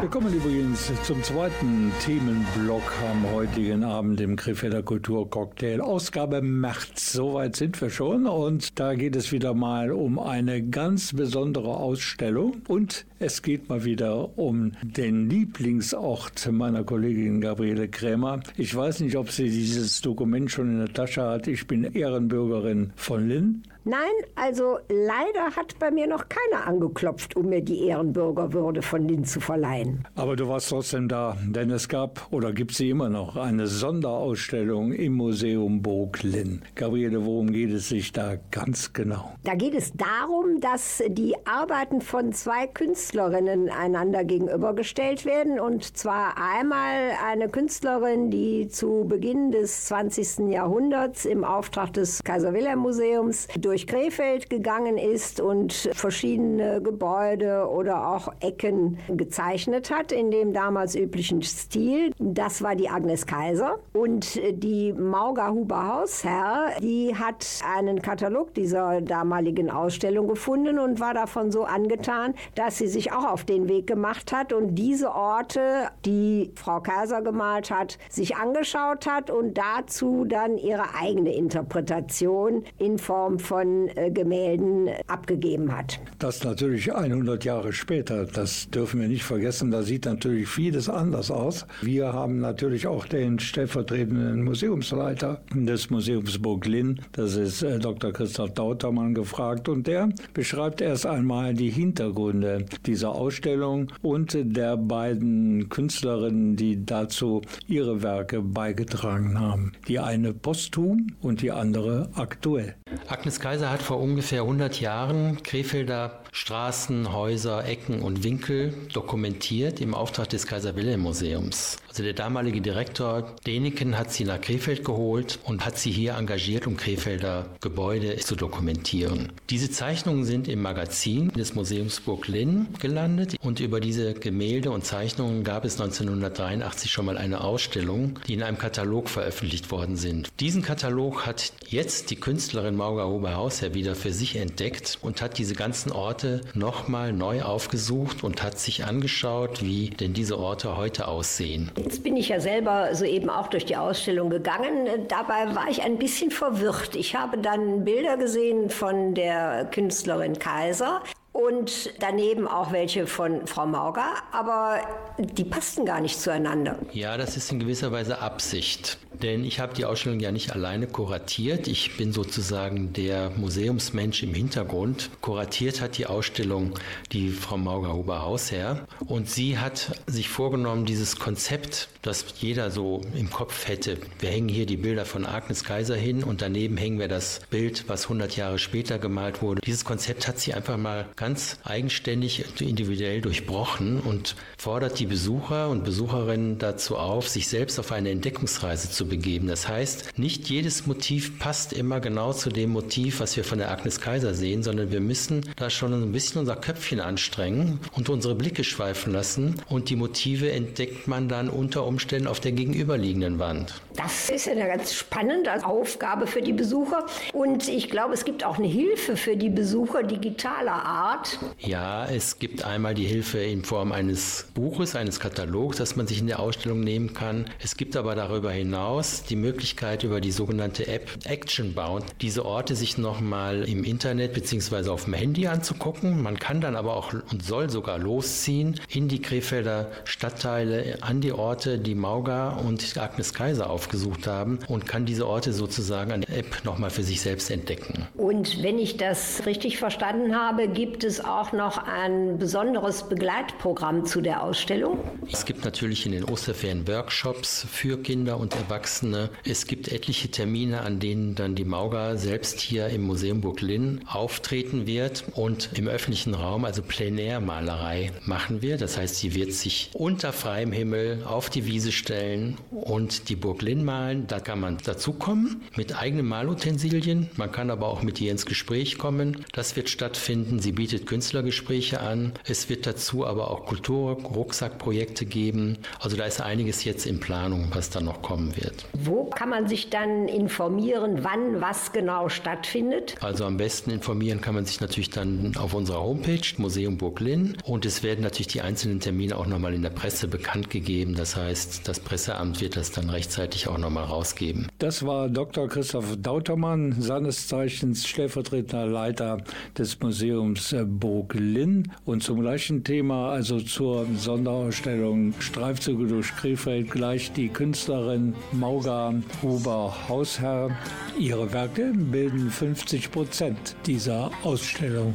Wir 0.00 0.08
kommen 0.08 0.34
übrigens 0.34 0.90
zum 1.04 1.22
zweiten 1.22 1.92
Themenblock 2.04 2.82
am 3.10 3.30
heutigen 3.32 3.84
Abend 3.84 4.20
im 4.20 4.36
Krefelder 4.36 4.82
Kulturcocktail. 4.82 5.80
Ausgabe 5.80 6.42
März. 6.42 7.12
Soweit 7.12 7.56
sind 7.56 7.80
wir 7.80 7.90
schon. 7.90 8.26
Und 8.26 8.78
da 8.80 8.94
geht 8.94 9.16
es 9.16 9.32
wieder 9.32 9.54
mal 9.54 9.92
um 9.92 10.18
eine 10.18 10.62
ganz 10.62 11.12
besondere 11.12 11.76
Ausstellung. 11.76 12.62
Und 12.68 13.06
es 13.18 13.42
geht 13.42 13.68
mal 13.68 13.84
wieder 13.84 14.38
um 14.38 14.72
den 14.82 15.28
Lieblingsort 15.28 16.50
meiner 16.50 16.84
Kollegin 16.84 17.40
Gabriele 17.40 17.88
Krämer. 17.88 18.40
Ich 18.56 18.74
weiß 18.74 19.00
nicht, 19.00 19.16
ob 19.16 19.30
sie 19.30 19.48
dieses 19.48 20.00
Dokument 20.00 20.50
schon 20.50 20.70
in 20.70 20.78
der 20.78 20.92
Tasche 20.92 21.22
hat. 21.22 21.46
Ich 21.46 21.66
bin 21.66 21.84
Ehrenbürgerin 21.84 22.92
von 22.96 23.28
Linn. 23.28 23.62
Nein, 23.88 24.00
also 24.34 24.80
leider 24.88 25.54
hat 25.54 25.78
bei 25.78 25.92
mir 25.92 26.08
noch 26.08 26.24
keiner 26.28 26.66
angeklopft, 26.66 27.36
um 27.36 27.50
mir 27.50 27.62
die 27.62 27.84
Ehrenbürgerwürde 27.86 28.82
von 28.82 29.06
Linn 29.06 29.24
zu 29.24 29.38
verleihen. 29.38 30.04
Aber 30.16 30.34
du 30.34 30.48
warst 30.48 30.70
trotzdem 30.70 31.06
da, 31.06 31.36
denn 31.46 31.70
es 31.70 31.88
gab 31.88 32.26
oder 32.32 32.52
gibt 32.52 32.74
sie 32.74 32.90
immer 32.90 33.08
noch 33.08 33.36
eine 33.36 33.68
Sonderausstellung 33.68 34.92
im 34.92 35.12
Museum 35.12 35.82
Burg 35.82 36.24
Linn. 36.24 36.62
Gabriele, 36.74 37.24
worum 37.24 37.52
geht 37.52 37.70
es 37.70 37.88
sich 37.88 38.10
da 38.10 38.34
ganz 38.50 38.92
genau? 38.92 39.34
Da 39.44 39.54
geht 39.54 39.74
es 39.74 39.92
darum, 39.92 40.60
dass 40.60 41.00
die 41.06 41.36
Arbeiten 41.46 42.00
von 42.00 42.32
zwei 42.32 42.66
Künstlerinnen 42.66 43.68
einander 43.68 44.24
gegenübergestellt 44.24 45.24
werden. 45.24 45.60
Und 45.60 45.96
zwar 45.96 46.34
einmal 46.38 47.12
eine 47.24 47.48
Künstlerin, 47.48 48.32
die 48.32 48.66
zu 48.66 49.04
Beginn 49.06 49.52
des 49.52 49.84
20. 49.84 50.50
Jahrhunderts 50.50 51.24
im 51.24 51.44
Auftrag 51.44 51.92
des 51.92 52.24
Kaiser 52.24 52.52
Wilhelm 52.52 52.80
Museums 52.80 53.46
durch 53.60 53.75
durch 53.76 53.86
Krefeld 53.86 54.48
gegangen 54.48 54.96
ist 54.96 55.38
und 55.38 55.90
verschiedene 55.92 56.80
Gebäude 56.80 57.68
oder 57.68 58.08
auch 58.08 58.32
Ecken 58.40 58.96
gezeichnet 59.06 59.90
hat 59.90 60.12
in 60.12 60.30
dem 60.30 60.54
damals 60.54 60.94
üblichen 60.94 61.42
Stil. 61.42 62.10
Das 62.18 62.62
war 62.62 62.74
die 62.74 62.88
Agnes 62.88 63.26
Kaiser. 63.26 63.78
Und 63.92 64.40
die 64.50 64.94
Mauger 64.94 65.50
Huber 65.50 65.88
Hausherr, 65.88 66.70
die 66.80 67.14
hat 67.14 67.46
einen 67.70 68.00
Katalog 68.00 68.54
dieser 68.54 69.02
damaligen 69.02 69.68
Ausstellung 69.68 70.26
gefunden 70.26 70.78
und 70.78 70.98
war 70.98 71.12
davon 71.12 71.52
so 71.52 71.64
angetan, 71.64 72.32
dass 72.54 72.78
sie 72.78 72.86
sich 72.86 73.12
auch 73.12 73.30
auf 73.30 73.44
den 73.44 73.68
Weg 73.68 73.86
gemacht 73.86 74.32
hat 74.32 74.54
und 74.54 74.76
diese 74.76 75.12
Orte, 75.12 75.90
die 76.06 76.50
Frau 76.54 76.80
Kaiser 76.80 77.20
gemalt 77.20 77.70
hat, 77.70 77.98
sich 78.08 78.36
angeschaut 78.36 79.06
hat 79.06 79.30
und 79.30 79.58
dazu 79.58 80.24
dann 80.24 80.56
ihre 80.56 80.94
eigene 80.98 81.34
Interpretation 81.34 82.64
in 82.78 82.96
Form 82.96 83.38
von 83.38 83.65
von 83.66 83.88
äh, 83.96 84.10
Gemälden 84.10 84.90
abgegeben 85.06 85.76
hat. 85.76 85.98
Das 86.18 86.44
natürlich 86.44 86.94
100 86.94 87.44
Jahre 87.44 87.72
später, 87.72 88.24
das 88.24 88.70
dürfen 88.70 89.00
wir 89.00 89.08
nicht 89.08 89.24
vergessen, 89.24 89.70
da 89.70 89.82
sieht 89.82 90.04
natürlich 90.04 90.48
vieles 90.48 90.88
anders 90.88 91.30
aus. 91.30 91.66
Wir 91.82 92.12
haben 92.12 92.40
natürlich 92.40 92.86
auch 92.86 93.06
den 93.06 93.38
stellvertretenden 93.38 94.42
Museumsleiter 94.42 95.42
des 95.54 95.90
Museums 95.90 96.40
Burglin, 96.40 97.00
das 97.12 97.36
ist 97.36 97.62
äh, 97.62 97.78
Dr. 97.78 98.12
Christoph 98.12 98.54
Dautermann, 98.54 99.14
gefragt 99.14 99.68
und 99.68 99.86
der 99.86 100.08
beschreibt 100.34 100.80
erst 100.80 101.06
einmal 101.06 101.54
die 101.54 101.70
Hintergründe 101.70 102.66
dieser 102.84 103.10
Ausstellung 103.10 103.88
und 104.02 104.36
der 104.38 104.76
beiden 104.76 105.68
Künstlerinnen, 105.68 106.56
die 106.56 106.84
dazu 106.84 107.42
ihre 107.66 108.02
Werke 108.02 108.42
beigetragen 108.42 109.38
haben. 109.40 109.72
Die 109.88 109.98
eine 109.98 110.32
posthum 110.32 111.08
und 111.20 111.42
die 111.42 111.50
andere 111.50 112.10
aktuell. 112.14 112.74
Agnes 113.08 113.40
Kaiser 113.40 113.55
Kaiser 113.56 113.70
hat 113.70 113.80
vor 113.80 114.00
ungefähr 114.00 114.42
100 114.42 114.82
Jahren 114.82 115.42
Krefelder 115.42 116.20
Straßen, 116.38 117.14
Häuser, 117.14 117.64
Ecken 117.64 118.02
und 118.02 118.22
Winkel 118.22 118.74
dokumentiert 118.92 119.80
im 119.80 119.94
Auftrag 119.94 120.28
des 120.28 120.46
Kaiser 120.46 120.76
Wilhelm 120.76 121.00
Museums. 121.00 121.78
Also 121.88 122.02
der 122.02 122.12
damalige 122.12 122.60
Direktor 122.60 123.34
Däniken 123.46 123.96
hat 123.96 124.12
sie 124.12 124.24
nach 124.24 124.38
Krefeld 124.38 124.84
geholt 124.84 125.38
und 125.44 125.64
hat 125.64 125.78
sie 125.78 125.90
hier 125.90 126.14
engagiert, 126.14 126.66
um 126.66 126.76
Krefelder 126.76 127.46
Gebäude 127.62 128.14
zu 128.18 128.36
dokumentieren. 128.36 129.32
Diese 129.48 129.70
Zeichnungen 129.70 130.26
sind 130.26 130.46
im 130.46 130.60
Magazin 130.60 131.30
des 131.30 131.54
Museums 131.54 132.00
Burg 132.00 132.28
Linn 132.28 132.66
gelandet 132.80 133.36
und 133.40 133.58
über 133.60 133.80
diese 133.80 134.12
Gemälde 134.12 134.72
und 134.72 134.84
Zeichnungen 134.84 135.42
gab 135.42 135.64
es 135.64 135.80
1983 135.80 136.92
schon 136.92 137.06
mal 137.06 137.16
eine 137.16 137.40
Ausstellung, 137.40 138.20
die 138.28 138.34
in 138.34 138.42
einem 138.42 138.58
Katalog 138.58 139.08
veröffentlicht 139.08 139.70
worden 139.70 139.96
sind. 139.96 140.28
Diesen 140.38 140.60
Katalog 140.60 141.24
hat 141.24 141.54
jetzt 141.66 142.10
die 142.10 142.16
Künstlerin 142.16 142.76
Mauga 142.76 143.06
Oberhaus 143.06 143.62
wieder 143.72 143.94
für 143.94 144.12
sich 144.12 144.36
entdeckt 144.36 144.98
und 145.00 145.22
hat 145.22 145.38
diese 145.38 145.54
ganzen 145.54 145.92
Orte 145.92 146.25
nochmal 146.54 147.12
neu 147.12 147.42
aufgesucht 147.42 148.24
und 148.24 148.42
hat 148.42 148.58
sich 148.58 148.84
angeschaut, 148.84 149.62
wie 149.62 149.90
denn 149.90 150.14
diese 150.14 150.38
Orte 150.38 150.76
heute 150.76 151.08
aussehen. 151.08 151.70
Jetzt 151.76 152.02
bin 152.02 152.16
ich 152.16 152.28
ja 152.28 152.40
selber 152.40 152.94
soeben 152.94 153.30
auch 153.30 153.48
durch 153.48 153.64
die 153.64 153.76
Ausstellung 153.76 154.30
gegangen. 154.30 154.86
Dabei 155.08 155.54
war 155.54 155.68
ich 155.70 155.82
ein 155.82 155.98
bisschen 155.98 156.30
verwirrt. 156.30 156.96
Ich 156.96 157.14
habe 157.14 157.38
dann 157.38 157.84
Bilder 157.84 158.16
gesehen 158.16 158.70
von 158.70 159.14
der 159.14 159.66
Künstlerin 159.70 160.38
Kaiser 160.38 161.02
und 161.36 161.90
daneben 162.00 162.48
auch 162.48 162.72
welche 162.72 163.06
von 163.06 163.46
Frau 163.46 163.66
Mauger, 163.66 164.06
aber 164.32 164.80
die 165.18 165.44
passten 165.44 165.84
gar 165.84 166.00
nicht 166.00 166.18
zueinander. 166.18 166.78
Ja, 166.92 167.18
das 167.18 167.36
ist 167.36 167.52
in 167.52 167.60
gewisser 167.60 167.92
Weise 167.92 168.20
Absicht. 168.20 168.98
Denn 169.22 169.44
ich 169.44 169.60
habe 169.60 169.74
die 169.74 169.84
Ausstellung 169.84 170.20
ja 170.20 170.32
nicht 170.32 170.52
alleine 170.52 170.86
kuratiert. 170.86 171.68
Ich 171.68 171.96
bin 171.96 172.12
sozusagen 172.12 172.92
der 172.92 173.30
Museumsmensch 173.30 174.22
im 174.22 174.34
Hintergrund. 174.34 175.10
Kuratiert 175.20 175.80
hat 175.80 175.98
die 175.98 176.06
Ausstellung 176.06 176.74
die 177.12 177.30
Frau 177.30 177.56
Mauger-Huber 177.56 178.22
Hausherr. 178.22 178.86
Und 179.06 179.28
sie 179.30 179.58
hat 179.58 180.00
sich 180.06 180.28
vorgenommen, 180.28 180.84
dieses 180.84 181.16
Konzept, 181.16 181.88
das 182.02 182.24
jeder 182.40 182.70
so 182.70 183.00
im 183.14 183.30
Kopf 183.30 183.66
hätte. 183.68 183.98
Wir 184.20 184.30
hängen 184.30 184.48
hier 184.48 184.66
die 184.66 184.76
Bilder 184.76 185.04
von 185.04 185.26
Agnes 185.26 185.64
Kaiser 185.64 185.96
hin 185.96 186.22
und 186.22 186.42
daneben 186.42 186.76
hängen 186.76 186.98
wir 186.98 187.08
das 187.08 187.40
Bild, 187.50 187.88
was 187.88 188.04
100 188.04 188.36
Jahre 188.36 188.58
später 188.58 188.98
gemalt 188.98 189.42
wurde. 189.42 189.60
Dieses 189.64 189.84
Konzept 189.84 190.28
hat 190.28 190.38
sie 190.38 190.54
einfach 190.54 190.76
mal 190.76 191.06
ganz 191.16 191.58
eigenständig, 191.64 192.44
individuell 192.60 193.20
durchbrochen 193.20 194.00
und 194.00 194.36
fordert 194.56 194.98
die 194.98 195.06
Besucher 195.06 195.68
und 195.68 195.84
Besucherinnen 195.84 196.58
dazu 196.58 196.96
auf, 196.96 197.28
sich 197.28 197.48
selbst 197.48 197.78
auf 197.78 197.92
eine 197.92 198.10
Entdeckungsreise 198.10 198.90
zu 198.90 199.05
begeben. 199.06 199.48
Das 199.48 199.68
heißt, 199.68 200.18
nicht 200.18 200.48
jedes 200.50 200.86
Motiv 200.86 201.38
passt 201.38 201.72
immer 201.72 202.00
genau 202.00 202.32
zu 202.32 202.50
dem 202.50 202.70
Motiv, 202.70 203.20
was 203.20 203.36
wir 203.36 203.44
von 203.44 203.58
der 203.58 203.70
Agnes 203.70 204.00
Kaiser 204.00 204.34
sehen, 204.34 204.62
sondern 204.62 204.90
wir 204.90 205.00
müssen 205.00 205.42
da 205.56 205.70
schon 205.70 205.92
ein 205.92 206.12
bisschen 206.12 206.40
unser 206.40 206.56
Köpfchen 206.56 207.00
anstrengen 207.00 207.80
und 207.92 208.08
unsere 208.08 208.34
Blicke 208.34 208.64
schweifen 208.64 209.12
lassen 209.12 209.56
und 209.68 209.90
die 209.90 209.96
Motive 209.96 210.50
entdeckt 210.50 211.08
man 211.08 211.28
dann 211.28 211.48
unter 211.48 211.86
Umständen 211.86 212.28
auf 212.28 212.40
der 212.40 212.52
gegenüberliegenden 212.52 213.38
Wand. 213.38 213.80
Das 213.96 214.28
ist 214.28 214.46
eine 214.46 214.66
ganz 214.66 214.92
spannende 214.92 215.64
Aufgabe 215.64 216.26
für 216.26 216.42
die 216.42 216.52
Besucher 216.52 217.06
und 217.32 217.66
ich 217.66 217.88
glaube, 217.88 218.12
es 218.12 218.26
gibt 218.26 218.44
auch 218.44 218.58
eine 218.58 218.66
Hilfe 218.66 219.16
für 219.16 219.36
die 219.36 219.48
Besucher 219.48 220.02
digitaler 220.02 220.84
Art. 220.84 221.38
Ja, 221.60 222.04
es 222.04 222.38
gibt 222.38 222.64
einmal 222.64 222.94
die 222.94 223.06
Hilfe 223.06 223.38
in 223.38 223.64
Form 223.64 223.92
eines 223.92 224.48
Buches, 224.54 224.96
eines 224.96 225.18
Katalogs, 225.18 225.78
das 225.78 225.96
man 225.96 226.06
sich 226.06 226.20
in 226.20 226.26
der 226.26 226.40
Ausstellung 226.40 226.80
nehmen 226.80 227.14
kann. 227.14 227.46
Es 227.62 227.76
gibt 227.76 227.96
aber 227.96 228.14
darüber 228.14 228.52
hinaus 228.52 229.22
die 229.24 229.36
Möglichkeit 229.36 230.04
über 230.04 230.20
die 230.20 230.32
sogenannte 230.32 230.86
App 230.88 231.08
Actionbound 231.24 232.04
diese 232.20 232.44
Orte 232.44 232.76
sich 232.76 232.98
nochmal 232.98 233.66
im 233.66 233.82
Internet 233.82 234.34
bzw. 234.34 234.90
auf 234.90 235.04
dem 235.04 235.14
Handy 235.14 235.46
anzugucken. 235.46 236.22
Man 236.22 236.38
kann 236.38 236.60
dann 236.60 236.76
aber 236.76 236.96
auch 236.96 237.14
und 237.32 237.42
soll 237.42 237.70
sogar 237.70 237.98
losziehen 237.98 238.78
in 238.90 239.08
die 239.08 239.22
Krefelder 239.22 239.90
Stadtteile, 240.04 240.98
an 241.00 241.22
die 241.22 241.32
Orte, 241.32 241.78
die 241.78 241.94
Mauga 241.94 242.50
und 242.50 242.98
Agnes 242.98 243.32
Kaiser 243.32 243.70
aufgenommen 243.70 243.85
aufgesucht 243.86 244.26
haben 244.26 244.58
und 244.68 244.86
kann 244.86 245.06
diese 245.06 245.26
Orte 245.26 245.52
sozusagen 245.52 246.10
an 246.10 246.22
der 246.22 246.38
App 246.38 246.64
nochmal 246.64 246.90
für 246.90 247.04
sich 247.04 247.20
selbst 247.20 247.50
entdecken. 247.50 248.06
Und 248.16 248.62
wenn 248.62 248.78
ich 248.78 248.96
das 248.96 249.46
richtig 249.46 249.78
verstanden 249.78 250.34
habe, 250.34 250.68
gibt 250.68 251.04
es 251.04 251.24
auch 251.24 251.52
noch 251.52 251.78
ein 251.78 252.38
besonderes 252.38 253.04
Begleitprogramm 253.04 254.04
zu 254.04 254.20
der 254.20 254.42
Ausstellung? 254.42 254.98
Es 255.30 255.44
gibt 255.44 255.64
natürlich 255.64 256.04
in 256.04 256.12
den 256.12 256.24
Osterferien 256.24 256.88
Workshops 256.88 257.64
für 257.70 258.02
Kinder 258.02 258.38
und 258.38 258.54
Erwachsene. 258.56 259.30
Es 259.44 259.66
gibt 259.66 259.88
etliche 259.92 260.30
Termine, 260.30 260.80
an 260.80 260.98
denen 260.98 261.36
dann 261.36 261.54
die 261.54 261.64
Mauga 261.64 262.16
selbst 262.16 262.60
hier 262.60 262.88
im 262.88 263.02
Museum 263.02 263.40
Burg 263.40 263.60
Linn 263.60 264.00
auftreten 264.06 264.86
wird 264.86 265.24
und 265.34 265.70
im 265.74 265.86
öffentlichen 265.86 266.34
Raum, 266.34 266.64
also 266.64 266.82
Plenärmalerei 266.82 268.10
machen 268.24 268.62
wir. 268.62 268.78
Das 268.78 268.98
heißt, 268.98 269.16
sie 269.16 269.34
wird 269.34 269.52
sich 269.52 269.90
unter 269.92 270.32
freiem 270.32 270.72
Himmel 270.72 271.22
auf 271.24 271.50
die 271.50 271.66
Wiese 271.66 271.92
stellen 271.92 272.56
und 272.72 273.28
die 273.28 273.36
Burg 273.36 273.62
Linn 273.62 273.75
malen. 273.84 274.26
Da 274.26 274.40
kann 274.40 274.60
man 274.60 274.78
dazukommen 274.78 275.62
mit 275.76 276.00
eigenen 276.00 276.26
Malutensilien. 276.26 277.30
Man 277.36 277.52
kann 277.52 277.70
aber 277.70 277.88
auch 277.88 278.02
mit 278.02 278.20
ihr 278.20 278.30
ins 278.30 278.46
Gespräch 278.46 278.98
kommen. 278.98 279.44
Das 279.52 279.76
wird 279.76 279.88
stattfinden. 279.88 280.58
Sie 280.60 280.72
bietet 280.72 281.06
Künstlergespräche 281.06 282.00
an. 282.00 282.32
Es 282.44 282.68
wird 282.68 282.86
dazu 282.86 283.26
aber 283.26 283.50
auch 283.50 283.66
Kultur-Rucksackprojekte 283.66 285.26
geben. 285.26 285.78
Also 286.00 286.16
da 286.16 286.24
ist 286.24 286.40
einiges 286.40 286.84
jetzt 286.84 287.06
in 287.06 287.20
Planung, 287.20 287.68
was 287.72 287.90
da 287.90 288.00
noch 288.00 288.22
kommen 288.22 288.56
wird. 288.56 288.86
Wo 288.92 289.24
kann 289.24 289.48
man 289.48 289.68
sich 289.68 289.90
dann 289.90 290.28
informieren, 290.28 291.24
wann 291.24 291.60
was 291.60 291.92
genau 291.92 292.28
stattfindet? 292.28 293.16
Also 293.20 293.44
am 293.44 293.56
besten 293.56 293.90
informieren 293.90 294.40
kann 294.40 294.54
man 294.54 294.64
sich 294.64 294.80
natürlich 294.80 295.10
dann 295.10 295.54
auf 295.56 295.74
unserer 295.74 296.02
Homepage 296.02 296.40
Museum 296.58 296.96
Burg 296.98 297.20
Linn 297.20 297.56
und 297.64 297.86
es 297.86 298.02
werden 298.02 298.22
natürlich 298.22 298.48
die 298.48 298.60
einzelnen 298.60 299.00
Termine 299.00 299.36
auch 299.36 299.46
nochmal 299.46 299.74
in 299.74 299.82
der 299.82 299.90
Presse 299.90 300.28
bekannt 300.28 300.70
gegeben. 300.70 301.14
Das 301.14 301.36
heißt, 301.36 301.86
das 301.88 302.00
Presseamt 302.00 302.60
wird 302.60 302.76
das 302.76 302.92
dann 302.92 303.10
rechtzeitig 303.10 303.65
auch 303.68 303.78
nochmal 303.78 304.04
rausgeben. 304.04 304.68
Das 304.78 305.04
war 305.04 305.28
Dr. 305.28 305.68
Christoph 305.68 306.16
Dautermann, 306.18 307.00
seines 307.00 307.48
Zeichens 307.48 308.06
stellvertretender 308.06 308.86
Leiter 308.86 309.38
des 309.76 309.98
Museums 310.00 310.74
Burg 310.86 311.34
Linn 311.34 311.92
und 312.04 312.22
zum 312.22 312.40
gleichen 312.40 312.84
Thema, 312.84 313.30
also 313.30 313.60
zur 313.60 314.06
Sonderausstellung 314.16 315.34
Streifzüge 315.40 316.06
durch 316.06 316.34
Krefeld, 316.36 316.90
gleich 316.90 317.32
die 317.32 317.48
Künstlerin 317.48 318.34
Mauga 318.52 319.14
Huber-Hausherr. 319.42 320.70
Ihre 321.18 321.52
Werke 321.52 321.92
bilden 321.94 322.50
50 322.50 323.10
Prozent 323.10 323.76
dieser 323.86 324.30
Ausstellung. 324.42 325.14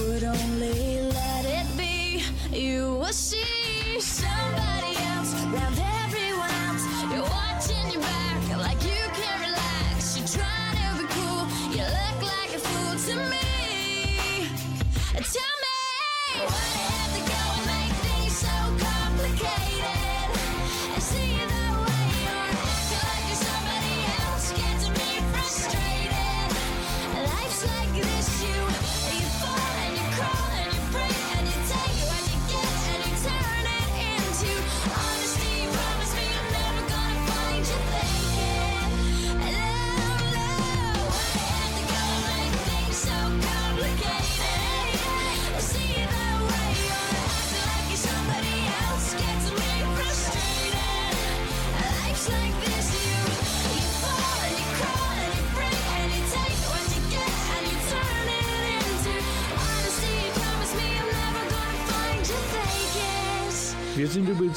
You 0.00 0.12
could 0.12 0.24
only 0.24 1.02
let 1.02 1.44
it 1.44 1.66
be, 1.76 2.22
you 2.52 2.94
will 2.94 3.12
see 3.12 4.00
somebody 4.00 4.96
else 4.96 5.34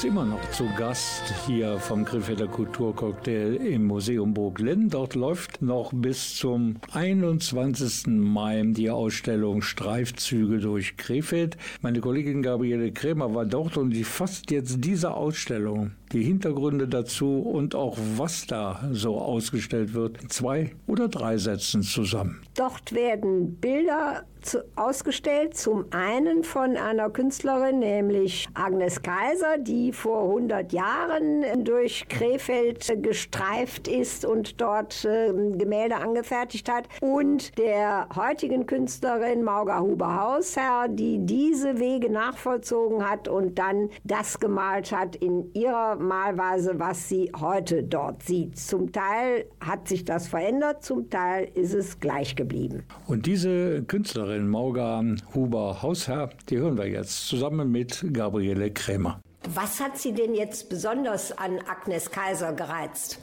immer 0.04 0.24
noch 0.24 0.50
zu 0.50 0.68
Gast 0.76 1.32
hier 1.46 1.78
vom 1.78 2.04
Krefelder 2.04 2.46
Kulturcocktail 2.46 3.54
im 3.54 3.86
Museum 3.86 4.34
Burglin. 4.34 4.90
Dort 4.90 5.14
läuft 5.14 5.62
noch 5.62 5.92
bis 5.94 6.36
zum 6.36 6.76
21. 6.92 8.08
Mai 8.08 8.62
die 8.66 8.90
Ausstellung 8.90 9.62
Streifzüge 9.62 10.58
durch 10.58 10.96
Krefeld. 10.96 11.56
Meine 11.80 12.00
Kollegin 12.00 12.42
Gabriele 12.42 12.92
Krämer 12.92 13.34
war 13.34 13.46
dort 13.46 13.78
und 13.78 13.90
die 13.90 14.04
fasst 14.04 14.50
jetzt 14.50 14.84
diese 14.84 15.14
Ausstellung, 15.14 15.92
die 16.14 16.22
Hintergründe 16.22 16.88
dazu 16.88 17.40
und 17.40 17.74
auch 17.74 17.98
was 18.16 18.46
da 18.46 18.88
so 18.92 19.18
ausgestellt 19.18 19.94
wird, 19.94 20.32
zwei 20.32 20.72
oder 20.86 21.08
drei 21.08 21.36
Sätzen 21.36 21.82
zusammen. 21.82 22.40
Dort 22.54 22.92
werden 22.92 23.56
Bilder 23.56 24.24
zu, 24.44 24.64
ausgestellt. 24.76 25.56
Zum 25.56 25.86
einen 25.90 26.44
von 26.44 26.76
einer 26.76 27.10
Künstlerin, 27.10 27.78
nämlich 27.80 28.48
Agnes 28.54 29.02
Kaiser, 29.02 29.58
die 29.58 29.92
vor 29.92 30.24
100 30.24 30.72
Jahren 30.72 31.64
durch 31.64 32.06
Krefeld 32.08 33.02
gestreift 33.02 33.88
ist 33.88 34.24
und 34.24 34.60
dort 34.60 35.04
äh, 35.04 35.32
Gemälde 35.56 35.96
angefertigt 35.96 36.70
hat. 36.70 36.88
Und 37.00 37.56
der 37.58 38.08
heutigen 38.14 38.66
Künstlerin 38.66 39.42
Mauga 39.42 39.80
Huber-Hausherr, 39.80 40.88
die 40.88 41.18
diese 41.20 41.78
Wege 41.78 42.10
nachvollzogen 42.10 43.08
hat 43.08 43.28
und 43.28 43.58
dann 43.58 43.90
das 44.04 44.38
gemalt 44.38 44.92
hat 44.92 45.16
in 45.16 45.52
ihrer 45.54 45.96
Malweise, 46.04 46.78
was 46.78 47.08
sie 47.08 47.32
heute 47.38 47.82
dort 47.82 48.22
sieht. 48.22 48.58
Zum 48.58 48.92
Teil 48.92 49.46
hat 49.60 49.88
sich 49.88 50.04
das 50.04 50.28
verändert, 50.28 50.84
zum 50.84 51.10
Teil 51.10 51.50
ist 51.54 51.74
es 51.74 51.98
gleich 52.00 52.36
geblieben. 52.36 52.84
Und 53.06 53.26
diese 53.26 53.82
Künstlerin 53.82 54.48
Maugan 54.48 55.20
Huber 55.34 55.82
Hausherr, 55.82 56.30
die 56.48 56.58
hören 56.58 56.78
wir 56.78 56.88
jetzt 56.88 57.26
zusammen 57.26 57.70
mit 57.72 58.04
Gabriele 58.12 58.70
Krämer. 58.70 59.20
Was 59.52 59.80
hat 59.80 59.98
Sie 59.98 60.12
denn 60.12 60.34
jetzt 60.34 60.70
besonders 60.70 61.36
an 61.36 61.58
Agnes 61.68 62.10
Kaiser 62.10 62.54
gereizt? 62.54 63.20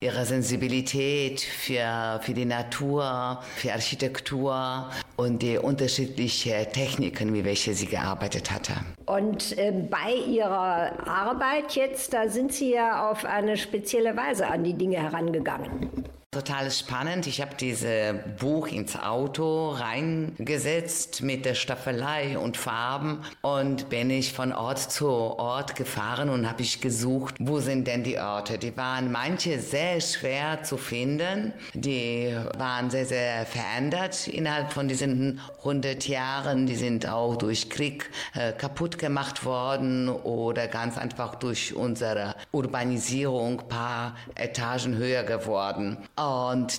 Ihre 0.00 0.24
Sensibilität 0.26 1.40
für, 1.40 2.20
für 2.22 2.34
die 2.34 2.44
Natur, 2.44 3.40
für 3.56 3.72
Architektur 3.72 4.90
und 5.16 5.42
die 5.42 5.56
unterschiedlichen 5.56 6.70
Techniken, 6.72 7.32
wie 7.32 7.44
welche 7.44 7.72
sie 7.72 7.86
gearbeitet 7.86 8.50
hatte. 8.50 8.74
Und 9.06 9.56
äh, 9.56 9.72
bei 9.72 10.12
Ihrer 10.28 11.08
Arbeit 11.08 11.72
jetzt, 11.72 12.12
da 12.12 12.28
sind 12.28 12.52
Sie 12.52 12.72
ja 12.72 13.10
auf 13.10 13.24
eine 13.24 13.56
spezielle 13.56 14.16
Weise 14.16 14.46
an 14.48 14.64
die 14.64 14.74
Dinge 14.74 14.98
herangegangen. 14.98 16.06
Total 16.36 16.70
spannend. 16.70 17.26
Ich 17.26 17.40
habe 17.40 17.54
dieses 17.58 18.14
Buch 18.38 18.66
ins 18.66 18.94
Auto 18.94 19.70
reingesetzt 19.70 21.22
mit 21.22 21.46
der 21.46 21.54
Staffelei 21.54 22.36
und 22.36 22.58
Farben 22.58 23.22
und 23.40 23.88
bin 23.88 24.10
ich 24.10 24.34
von 24.34 24.52
Ort 24.52 24.78
zu 24.78 25.08
Ort 25.08 25.76
gefahren 25.76 26.28
und 26.28 26.46
habe 26.46 26.60
ich 26.60 26.82
gesucht, 26.82 27.36
wo 27.38 27.60
sind 27.60 27.86
denn 27.86 28.04
die 28.04 28.18
Orte. 28.18 28.58
Die 28.58 28.76
waren 28.76 29.10
manche 29.10 29.58
sehr 29.60 29.98
schwer 30.02 30.62
zu 30.62 30.76
finden. 30.76 31.54
Die 31.72 32.36
waren 32.58 32.90
sehr, 32.90 33.06
sehr 33.06 33.46
verändert 33.46 34.28
innerhalb 34.28 34.74
von 34.74 34.88
diesen 34.88 35.40
100 35.60 36.06
Jahren. 36.06 36.66
Die 36.66 36.76
sind 36.76 37.08
auch 37.08 37.36
durch 37.36 37.70
Krieg 37.70 38.10
äh, 38.34 38.52
kaputt 38.52 38.98
gemacht 38.98 39.46
worden 39.46 40.10
oder 40.10 40.68
ganz 40.68 40.98
einfach 40.98 41.36
durch 41.36 41.74
unsere 41.74 42.34
Urbanisierung 42.52 43.68
paar 43.68 44.16
Etagen 44.34 44.98
höher 44.98 45.22
geworden. 45.22 45.96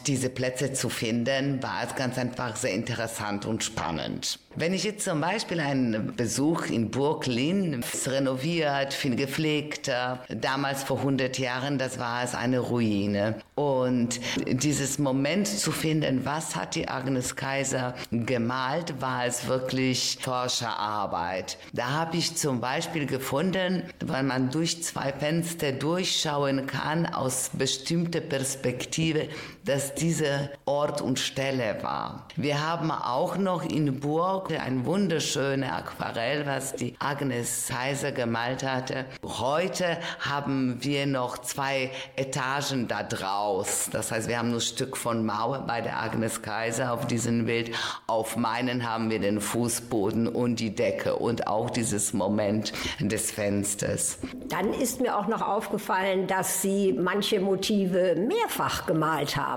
Diese 0.08 0.30
Plätze 0.30 0.74
zu 0.74 0.90
finden, 0.90 1.62
war 1.64 1.84
es 1.84 1.96
ganz 1.96 2.18
einfach 2.18 2.56
sehr 2.56 2.74
interessant 2.74 3.46
und 3.46 3.64
spannend. 3.64 4.40
Wenn 4.60 4.74
ich 4.74 4.86
jetzt 4.86 5.04
zum 5.06 5.22
Beispiel 5.22 5.60
einen 5.60 6.16
Besuch 6.16 6.66
in 6.66 6.90
Burg 6.90 7.28
Linn, 7.28 7.84
renoviert, 8.08 8.92
viel 8.92 9.16
gepflegt, 9.16 9.92
damals 10.30 10.82
vor 10.82 10.98
100 10.98 11.38
Jahren, 11.38 11.78
das 11.78 12.00
war 12.00 12.24
es 12.24 12.34
eine 12.34 12.58
Ruine. 12.58 13.36
Und 13.54 14.20
dieses 14.48 14.98
Moment 14.98 15.46
zu 15.46 15.72
finden, 15.72 16.26
was 16.26 16.56
hat 16.56 16.74
die 16.74 16.88
Agnes 16.88 17.36
Kaiser 17.36 17.94
gemalt, 18.10 19.00
war 19.00 19.28
es 19.28 19.48
wirklich 19.48 20.18
Forscherarbeit. 20.22 21.60
Da 21.74 21.92
habe 21.92 22.18
ich 22.18 22.36
zum 22.36 22.60
Beispiel 22.60 23.06
gefunden, 23.06 23.84
weil 24.04 24.24
man 24.24 24.50
durch 24.50 24.82
zwei 24.82 25.14
Fenster 25.14 25.72
durchschauen 25.72 26.66
kann 26.66 27.06
aus 27.06 27.52
bestimmter 27.54 28.22
Perspektive, 28.22 29.28
dass 29.68 29.94
diese 29.94 30.50
Ort 30.66 31.02
und 31.02 31.20
Stelle 31.20 31.78
war. 31.82 32.26
Wir 32.38 32.66
haben 32.66 32.90
auch 32.90 33.38
noch 33.38 33.64
in 33.64 34.00
Burg 34.00 34.52
ein 34.52 34.86
wunderschönes 34.86 35.70
Aquarell, 35.70 36.46
was 36.46 36.74
die 36.74 36.96
Agnes 37.00 37.68
Kaiser 37.70 38.14
gemalt 38.14 38.64
hatte. 38.64 39.06
Heute 39.24 39.98
haben 40.22 40.78
wir 40.82 41.06
noch 41.06 41.40
zwei 41.40 41.92
Etagen 42.16 42.88
da 42.88 43.04
draus. 43.04 43.90
Das 43.92 44.12
heißt, 44.12 44.30
wir 44.30 44.40
haben 44.40 44.50
nur 44.50 44.60
ein 44.60 44.62
Stück 44.62 44.96
von 44.96 45.26
Mauer 45.26 45.66
bei 45.68 45.82
der 45.82 46.02
Agnes 46.02 46.42
Kaiser 46.42 46.94
auf 46.94 47.06
diesem 47.06 47.46
Bild. 47.46 47.72
Auf 48.08 48.38
meinen 48.38 48.90
haben 48.90 49.10
wir 49.10 49.20
den 49.20 49.42
Fußboden 49.42 50.28
und 50.28 50.62
die 50.62 50.74
Decke 50.74 51.16
und 51.16 51.48
auch 51.48 51.70
dieses 51.70 52.14
Moment 52.14 52.72
des 53.00 53.32
Fensters. 53.32 54.20
Dann 54.48 54.74
ist 54.74 55.02
mir 55.02 55.18
auch 55.18 55.28
noch 55.28 55.42
aufgefallen, 55.42 56.28
dass 56.28 56.62
Sie 56.62 56.94
manche 56.94 57.42
Motive 57.42 58.16
mehrfach 58.16 58.86
gemalt 58.86 59.36
haben. 59.36 59.57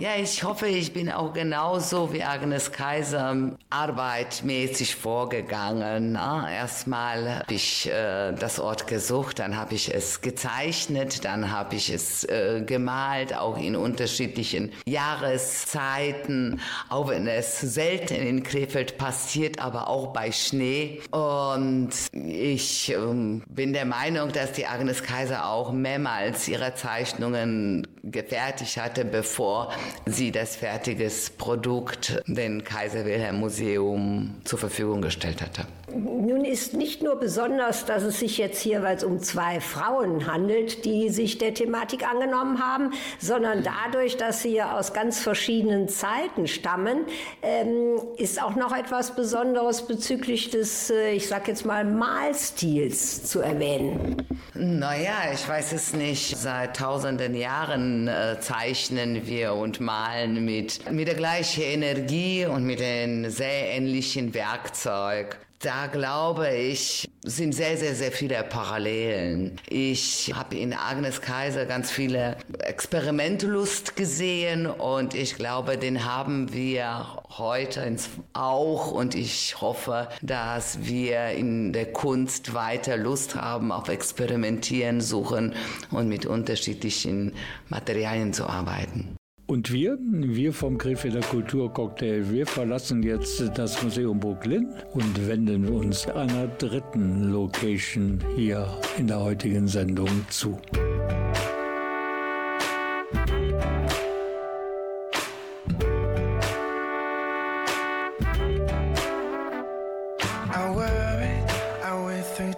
Ja, 0.00 0.16
ich 0.16 0.44
hoffe, 0.44 0.66
ich 0.66 0.94
bin 0.94 1.12
auch 1.12 1.34
genauso 1.34 2.10
wie 2.14 2.22
Agnes 2.22 2.72
Kaiser 2.72 3.50
arbeitmäßig 3.68 4.96
vorgegangen. 4.96 6.14
Erstmal 6.14 7.40
habe 7.40 7.52
ich 7.52 7.86
äh, 7.86 8.32
das 8.32 8.58
Ort 8.58 8.86
gesucht, 8.86 9.40
dann 9.40 9.58
habe 9.58 9.74
ich 9.74 9.94
es 9.94 10.22
gezeichnet, 10.22 11.26
dann 11.26 11.52
habe 11.52 11.74
ich 11.76 11.90
es 11.90 12.24
äh, 12.24 12.62
gemalt, 12.64 13.36
auch 13.36 13.58
in 13.58 13.76
unterschiedlichen 13.76 14.72
Jahreszeiten, 14.86 16.62
auch 16.88 17.08
wenn 17.08 17.26
es 17.26 17.60
selten 17.60 18.14
in 18.14 18.42
Krefeld 18.42 18.96
passiert, 18.96 19.58
aber 19.58 19.88
auch 19.88 20.14
bei 20.14 20.32
Schnee. 20.32 21.02
Und 21.10 21.90
ich 22.14 22.88
ähm, 22.88 23.42
bin 23.50 23.74
der 23.74 23.84
Meinung, 23.84 24.32
dass 24.32 24.52
die 24.52 24.66
Agnes 24.66 25.02
Kaiser 25.02 25.46
auch 25.50 25.72
mehrmals 25.72 26.48
ihre 26.48 26.74
Zeichnungen 26.74 27.86
gefertigt 28.02 28.78
hatte, 28.78 29.04
bevor 29.04 29.70
sie 30.06 30.32
das 30.32 30.56
fertiges 30.56 31.30
Produkt 31.30 32.22
den 32.26 32.64
Kaiser 32.64 33.04
Wilhelm 33.04 33.40
Museum 33.40 34.34
zur 34.44 34.58
Verfügung 34.58 35.02
gestellt 35.02 35.40
hatte. 35.42 35.66
Nun 35.92 36.44
ist 36.44 36.74
nicht 36.74 37.02
nur 37.02 37.16
besonders, 37.16 37.84
dass 37.84 38.02
es 38.02 38.20
sich 38.20 38.38
jetzt 38.38 38.60
hier, 38.60 38.82
weil 38.82 38.96
es 38.96 39.04
um 39.04 39.20
zwei 39.20 39.60
Frauen 39.60 40.26
handelt, 40.26 40.84
die 40.84 41.08
sich 41.08 41.38
der 41.38 41.54
Thematik 41.54 42.08
angenommen 42.08 42.62
haben, 42.62 42.92
sondern 43.18 43.64
dadurch, 43.64 44.16
dass 44.16 44.42
sie 44.42 44.54
ja 44.54 44.78
aus 44.78 44.92
ganz 44.92 45.20
verschiedenen 45.20 45.88
Zeiten 45.88 46.46
stammen, 46.46 47.04
ähm, 47.42 48.00
ist 48.16 48.42
auch 48.42 48.54
noch 48.54 48.76
etwas 48.76 49.16
Besonderes 49.16 49.82
bezüglich 49.82 50.50
des, 50.50 50.90
äh, 50.90 51.12
ich 51.12 51.26
sag 51.26 51.48
jetzt 51.48 51.66
mal, 51.66 51.84
Malstils 51.84 53.24
zu 53.24 53.40
erwähnen. 53.40 54.16
Naja, 54.54 55.32
ich 55.32 55.48
weiß 55.48 55.72
es 55.72 55.94
nicht. 55.94 56.36
Seit 56.36 56.76
tausenden 56.76 57.34
Jahren 57.34 58.08
äh, 58.08 58.38
zeichnen 58.40 59.26
wir 59.26 59.54
und 59.54 59.69
malen 59.78 60.44
mit, 60.44 60.90
mit 60.90 61.06
der 61.06 61.14
gleichen 61.14 61.62
Energie 61.62 62.46
und 62.46 62.64
mit 62.64 62.80
den 62.80 63.30
sehr 63.30 63.76
ähnlichen 63.76 64.34
Werkzeug. 64.34 65.38
Da 65.62 65.88
glaube 65.88 66.56
ich, 66.56 67.06
sind 67.22 67.54
sehr, 67.54 67.76
sehr, 67.76 67.94
sehr 67.94 68.12
viele 68.12 68.42
Parallelen. 68.44 69.60
Ich 69.68 70.32
habe 70.34 70.56
in 70.56 70.72
Agnes 70.72 71.20
Kaiser 71.20 71.66
ganz 71.66 71.90
viele 71.90 72.38
Experimentlust 72.60 73.94
gesehen 73.94 74.66
und 74.66 75.14
ich 75.14 75.36
glaube, 75.36 75.76
den 75.76 76.06
haben 76.06 76.54
wir 76.54 77.06
heute 77.28 77.94
auch 78.32 78.90
und 78.90 79.14
ich 79.14 79.60
hoffe, 79.60 80.08
dass 80.22 80.86
wir 80.86 81.26
in 81.32 81.74
der 81.74 81.92
Kunst 81.92 82.54
weiter 82.54 82.96
Lust 82.96 83.34
haben 83.34 83.70
auf 83.70 83.90
Experimentieren, 83.90 85.02
Suchen 85.02 85.54
und 85.90 86.08
mit 86.08 86.24
unterschiedlichen 86.24 87.34
Materialien 87.68 88.32
zu 88.32 88.46
arbeiten. 88.46 89.19
Und 89.50 89.72
wir, 89.72 89.98
wir 90.00 90.52
vom 90.52 90.78
Krefelder 90.78 91.22
Kulturcocktail, 91.22 92.30
wir 92.30 92.46
verlassen 92.46 93.02
jetzt 93.02 93.42
das 93.56 93.82
Museum 93.82 94.20
Brooklyn 94.20 94.68
und 94.92 95.26
wenden 95.26 95.68
uns 95.68 96.06
einer 96.06 96.46
dritten 96.46 97.32
Location 97.32 98.20
hier 98.36 98.68
in 98.96 99.08
der 99.08 99.18
heutigen 99.18 99.66
Sendung 99.66 100.08
zu. 100.28 100.56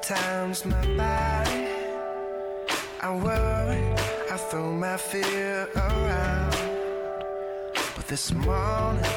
Times 0.03 0.65
my 0.65 0.75
body. 0.97 1.69
I 3.01 3.13
worry, 3.13 3.81
I 4.33 4.37
throw 4.51 4.73
my 4.73 4.97
fear 4.97 5.69
around. 5.77 6.52
This 8.12 8.31
morning, 8.35 9.11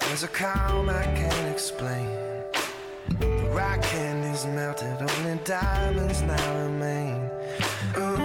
there's 0.00 0.22
a 0.22 0.28
calm 0.28 0.88
I 0.88 1.02
can't 1.02 1.52
explain. 1.52 2.08
The 3.20 3.50
rock 3.52 3.82
candy's 3.82 4.46
melted, 4.46 5.02
only 5.02 5.38
diamonds 5.44 6.22
now 6.22 6.62
remain. 6.64 7.28
Ooh. 7.98 8.16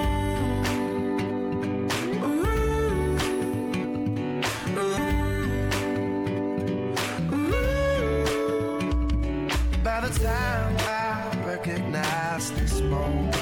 By 9.84 10.00
the 10.08 10.20
time 10.24 10.78
I 10.80 11.46
recognize 11.46 12.52
this 12.54 12.80
moment, 12.80 13.34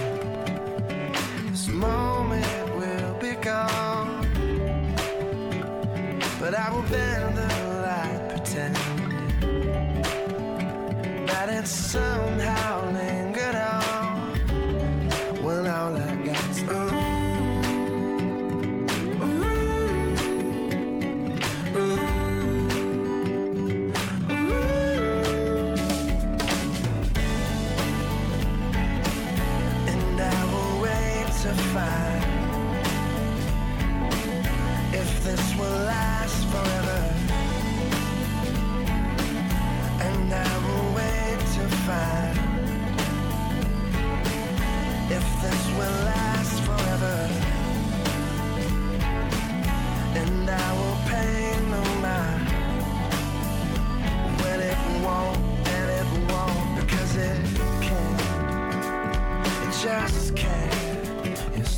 this 1.51 1.68
moment 1.68 2.07
But 6.50 6.58
I 6.58 6.72
will 6.72 6.84
bend 6.84 7.36
the 7.36 7.48
light, 7.84 8.30
pretending 8.30 8.86
that 11.26 11.50
it's 11.50 11.70
somehow 11.70 12.37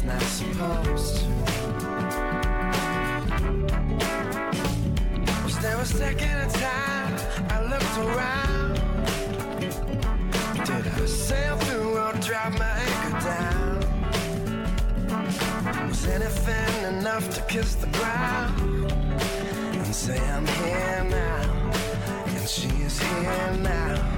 not 0.10 0.22
supposed 0.24 1.18
to. 1.18 1.26
Was 5.44 5.56
there 5.60 5.80
a 5.80 5.86
second 5.86 6.38
of 6.46 6.54
time 6.54 7.14
I 7.56 7.58
looked 7.72 7.98
around? 8.06 8.74
Did 10.66 10.88
I 10.88 11.06
sail 11.06 11.58
through 11.58 11.98
or 11.98 12.14
drop 12.28 12.52
my 12.58 12.74
anchor 12.88 13.20
down? 13.34 13.78
Was 15.90 16.08
anything 16.08 16.98
enough 16.98 17.30
to 17.36 17.42
kiss 17.42 17.76
the 17.76 17.88
ground 17.98 18.92
and 19.76 19.96
say 19.96 20.20
I'm 20.32 20.48
here 20.48 21.04
now, 21.10 21.72
and 22.26 22.50
she 22.50 22.70
is 22.88 23.00
here 23.00 23.58
now? 23.62 24.09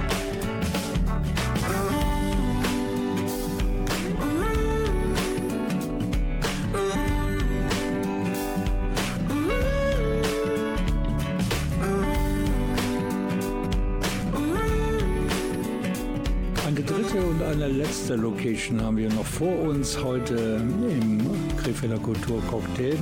Eine 17.52 17.68
letzte 17.68 18.16
Location 18.16 18.80
haben 18.80 18.96
wir 18.96 19.10
noch 19.10 19.26
vor 19.26 19.58
uns 19.62 20.02
heute 20.02 20.34
im 20.34 21.20
Krefelder 21.62 21.98
Kulturcocktail. 21.98 22.96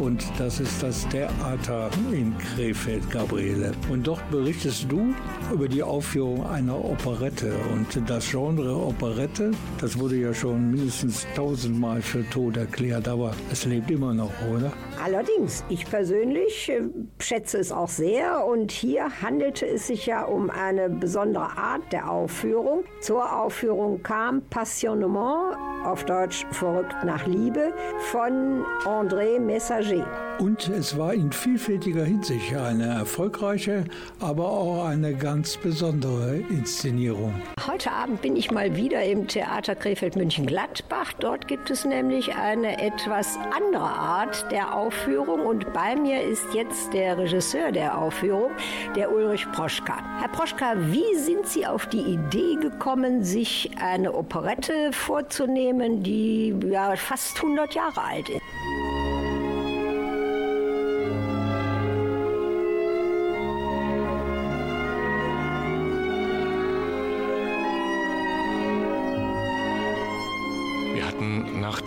Und 0.00 0.24
das 0.38 0.60
ist 0.60 0.82
das 0.82 1.06
Theater 1.08 1.90
in 2.10 2.34
Krefeld, 2.38 3.10
Gabriele. 3.10 3.72
Und 3.92 4.06
dort 4.06 4.30
berichtest 4.30 4.90
du 4.90 5.14
über 5.52 5.68
die 5.68 5.82
Aufführung 5.82 6.46
einer 6.46 6.82
Operette. 6.82 7.52
Und 7.74 8.08
das 8.08 8.30
Genre 8.30 8.74
Operette, 8.74 9.50
das 9.78 9.98
wurde 9.98 10.16
ja 10.16 10.32
schon 10.32 10.70
mindestens 10.70 11.26
tausendmal 11.36 12.00
für 12.00 12.28
tot 12.30 12.56
erklärt, 12.56 13.08
aber 13.08 13.32
es 13.52 13.66
lebt 13.66 13.90
immer 13.90 14.14
noch, 14.14 14.32
oder? 14.50 14.72
Allerdings, 15.04 15.64
ich 15.68 15.84
persönlich 15.84 16.70
äh, 16.70 16.82
schätze 17.18 17.58
es 17.58 17.70
auch 17.70 17.88
sehr 17.88 18.46
und 18.46 18.70
hier 18.70 19.20
handelte 19.22 19.66
es 19.66 19.86
sich 19.86 20.06
ja 20.06 20.24
um 20.24 20.48
eine 20.48 20.88
besondere 20.88 21.58
Art 21.58 21.92
der 21.92 22.10
Aufführung. 22.10 22.84
Zur 23.00 23.38
Aufführung 23.38 24.02
kam 24.02 24.42
Passionnement, 24.48 25.56
auf 25.84 26.04
Deutsch 26.04 26.46
Verrückt 26.52 26.96
nach 27.04 27.26
Liebe, 27.26 27.72
von 28.10 28.64
André 28.84 29.38
Messager. 29.38 29.89
Und 30.38 30.68
es 30.68 30.96
war 30.96 31.12
in 31.12 31.32
vielfältiger 31.32 32.04
Hinsicht 32.04 32.54
eine 32.54 32.86
erfolgreiche, 32.86 33.84
aber 34.20 34.48
auch 34.48 34.86
eine 34.86 35.14
ganz 35.14 35.56
besondere 35.56 36.36
Inszenierung. 36.48 37.34
Heute 37.66 37.92
Abend 37.92 38.22
bin 38.22 38.36
ich 38.36 38.50
mal 38.50 38.74
wieder 38.74 39.02
im 39.02 39.26
Theater 39.28 39.74
Krefeld 39.74 40.16
München-Gladbach. 40.16 41.12
Dort 41.20 41.46
gibt 41.46 41.70
es 41.70 41.84
nämlich 41.84 42.34
eine 42.34 42.80
etwas 42.80 43.38
andere 43.54 43.84
Art 43.84 44.50
der 44.50 44.74
Aufführung 44.74 45.40
und 45.44 45.72
bei 45.72 45.94
mir 45.94 46.22
ist 46.22 46.46
jetzt 46.54 46.92
der 46.94 47.18
Regisseur 47.18 47.70
der 47.70 47.98
Aufführung, 47.98 48.52
der 48.96 49.12
Ulrich 49.12 49.46
Proschka. 49.52 49.98
Herr 50.20 50.28
Proschka, 50.28 50.74
wie 50.90 51.16
sind 51.16 51.46
Sie 51.46 51.66
auf 51.66 51.86
die 51.86 52.00
Idee 52.00 52.56
gekommen, 52.56 53.24
sich 53.24 53.70
eine 53.78 54.14
Operette 54.14 54.92
vorzunehmen, 54.92 56.02
die 56.02 56.54
ja 56.70 56.96
fast 56.96 57.36
100 57.36 57.74
Jahre 57.74 58.02
alt 58.02 58.28
ist? 58.30 58.40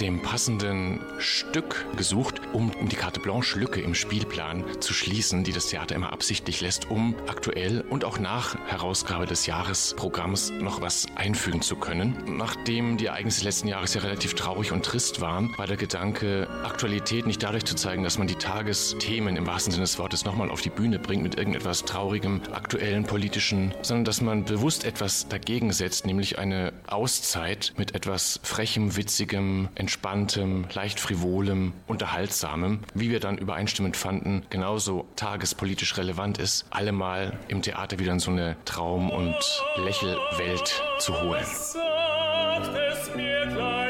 Dem 0.04 0.22
passenden 0.22 1.00
Stück 1.18 1.86
gesucht, 1.96 2.42
um, 2.52 2.72
die 2.90 2.96
Carte 2.98 3.22
Blanche 3.22 3.58
Lücke 3.58 3.80
im 3.80 3.96
Spielplan 3.96 4.66
zu 4.82 4.94
schließen, 4.94 5.46
die 5.46 5.54
das 5.54 5.68
Theater 5.68 5.96
immer 5.96 6.12
absichtlich 6.12 6.60
lässt, 6.60 6.92
um 6.92 7.16
aktuell 7.28 7.82
und 7.90 8.04
auch 8.04 8.20
nach 8.20 8.58
Herausgabe 8.68 9.26
des 9.26 9.46
Jahresprogramms 9.46 10.52
noch 10.60 10.82
was 10.82 11.08
einfügen 11.16 11.62
zu 11.62 11.78
können. 11.78 12.18
Nachdem 12.28 12.98
die 12.98 13.06
Ereignisse 13.06 13.46
letzten 13.46 13.70
Jahres 13.70 13.94
ja 13.94 14.02
relativ 14.02 14.34
traurig 14.34 14.74
und 14.74 14.84
trist 14.84 15.22
waren, 15.22 15.58
war 15.58 15.68
der 15.68 15.78
Gedanke, 15.78 16.50
Aktualität 16.64 17.26
nicht 17.26 17.42
dadurch 17.42 17.64
zu 17.64 17.76
zeigen, 17.76 18.04
dass 18.04 18.18
man 18.18 18.28
die 18.28 18.36
Tagesthemen 18.36 19.38
im 19.38 19.48
wahrsten 19.48 19.72
Sinne 19.72 19.86
des 19.86 19.98
Wortes 20.00 20.26
nochmal 20.26 20.52
auf 20.52 20.62
die 20.62 20.70
Bühne 20.70 21.00
bringt 21.00 21.24
mit 21.24 21.38
irgendetwas 21.38 21.86
traurigem, 21.86 22.42
aktuellen, 22.52 23.06
politischen, 23.06 23.74
sondern 23.82 24.04
dass 24.04 24.20
man 24.20 24.44
bewusst 24.44 24.84
etwas 24.84 25.30
dagegen 25.30 25.72
setzt, 25.72 26.06
nämlich 26.06 26.40
eine 26.40 26.74
Auszeit 26.88 27.74
mit 27.78 27.96
etwas 27.96 28.42
frechem, 28.44 28.98
witzigem, 28.98 29.70
entspanntem, 29.94 30.66
leicht 30.74 31.00
frivolem, 31.00 31.72
unterhaltsamem, 31.86 32.80
wie 32.96 33.12
wir 33.12 33.20
dann 33.20 33.38
übereinstimmend 33.38 33.96
fanden, 33.96 34.44
genauso 34.50 35.06
tagespolitisch 35.16 35.98
relevant 35.98 36.40
ist, 36.40 36.66
allemal 36.72 37.38
im 37.48 37.62
Theater 37.62 38.00
wieder 38.00 38.12
in 38.12 38.20
so 38.20 38.32
eine 38.32 38.56
Traum- 38.66 39.12
und 39.12 39.36
Lächelwelt 39.78 40.84
zu 40.98 41.22
holen. 41.22 41.46
Sagt 41.46 42.76
es 42.76 43.16
mir, 43.16 43.48
kleine 43.54 43.83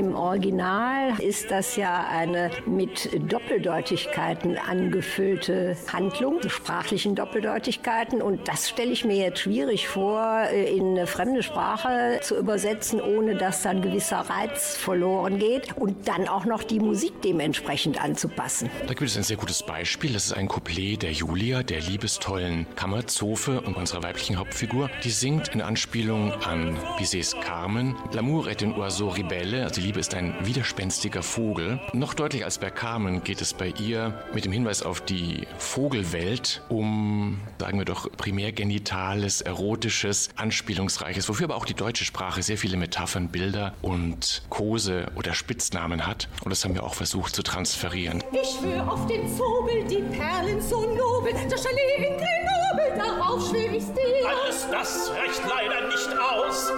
Im 0.00 0.14
Original 0.14 1.20
ist 1.20 1.50
das 1.50 1.76
ja 1.76 2.06
eine 2.08 2.50
mit 2.64 3.10
Doppeldeutigkeiten 3.30 4.56
angefüllte 4.56 5.76
Handlung, 5.92 6.40
sprachlichen 6.48 7.14
Doppeldeutigkeiten. 7.14 8.22
Und 8.22 8.48
das 8.48 8.70
stelle 8.70 8.92
ich 8.92 9.04
mir 9.04 9.16
jetzt 9.16 9.40
schwierig 9.40 9.88
vor, 9.88 10.44
in 10.48 10.96
eine 10.96 11.06
fremde 11.06 11.42
Sprache 11.42 12.18
zu 12.22 12.38
übersetzen, 12.38 12.98
ohne 13.02 13.34
dass 13.34 13.62
dann 13.62 13.82
gewisser 13.82 14.20
Reiz 14.20 14.74
verloren 14.74 15.38
geht 15.38 15.76
und 15.76 16.08
dann 16.08 16.28
auch 16.28 16.46
noch 16.46 16.62
die 16.62 16.80
Musik 16.80 17.20
dementsprechend 17.20 18.02
anzupassen. 18.02 18.70
Da 18.86 18.94
gibt 18.94 19.10
es 19.10 19.18
ein 19.18 19.22
sehr 19.22 19.36
gutes 19.36 19.62
Beispiel. 19.62 20.14
Das 20.14 20.24
ist 20.24 20.32
ein 20.32 20.48
Couplet 20.48 21.02
der 21.02 21.12
Julia, 21.12 21.62
der 21.62 21.82
liebestollen 21.82 22.66
Kammerzofe 22.74 23.60
und 23.60 23.76
unserer 23.76 24.02
weiblichen 24.02 24.38
Hauptfigur. 24.38 24.88
Die 25.04 25.10
singt 25.10 25.48
in 25.48 25.60
Anspielung 25.60 26.32
an 26.44 26.78
Bizets 26.96 27.38
Carmen 27.42 27.94
L'amour 28.14 28.48
est 28.48 28.62
un 28.62 28.72
oiseau 28.78 29.08
rebelle, 29.08 29.62
also 29.64 29.82
Liebe 29.90 29.98
ist 29.98 30.14
ein 30.14 30.36
widerspenstiger 30.46 31.20
Vogel. 31.20 31.80
Noch 31.92 32.14
deutlicher 32.14 32.44
als 32.44 32.58
bei 32.58 32.70
Carmen 32.70 33.24
geht 33.24 33.40
es 33.40 33.52
bei 33.52 33.74
ihr 33.80 34.22
mit 34.32 34.44
dem 34.44 34.52
Hinweis 34.52 34.84
auf 34.84 35.00
die 35.00 35.48
Vogelwelt 35.58 36.62
um, 36.68 37.40
sagen 37.58 37.78
wir 37.78 37.84
doch, 37.84 38.08
primärgenitales, 38.16 39.40
erotisches, 39.40 40.28
anspielungsreiches, 40.36 41.28
wofür 41.28 41.46
aber 41.46 41.56
auch 41.56 41.64
die 41.64 41.74
deutsche 41.74 42.04
Sprache 42.04 42.44
sehr 42.44 42.56
viele 42.56 42.76
Metaphern, 42.76 43.30
Bilder 43.30 43.74
und 43.82 44.42
Kose 44.48 45.08
oder 45.16 45.34
Spitznamen 45.34 46.06
hat. 46.06 46.28
Und 46.44 46.50
das 46.50 46.64
haben 46.64 46.74
wir 46.74 46.84
auch 46.84 46.94
versucht 46.94 47.34
zu 47.34 47.42
transferieren. 47.42 48.22
Ich 48.30 48.60
schwör 48.60 48.92
auf 48.92 49.08
den 49.08 49.26
Zobel, 49.36 49.82
die 49.90 50.02
Perlen 50.16 50.60
so 50.60 50.82
nobel, 50.82 51.32
das 51.50 51.64
Chalet 51.64 51.98
in 51.98 52.16
Grenoble, 52.16 52.96
darauf 52.96 53.48
schwör 53.48 53.72
ich 53.72 53.86
dir. 53.86 54.28
Alles 54.28 54.68
das 54.70 55.10
reicht 55.10 55.42
leider 55.48 55.88
nicht 55.88 56.10
aus. 56.16 56.72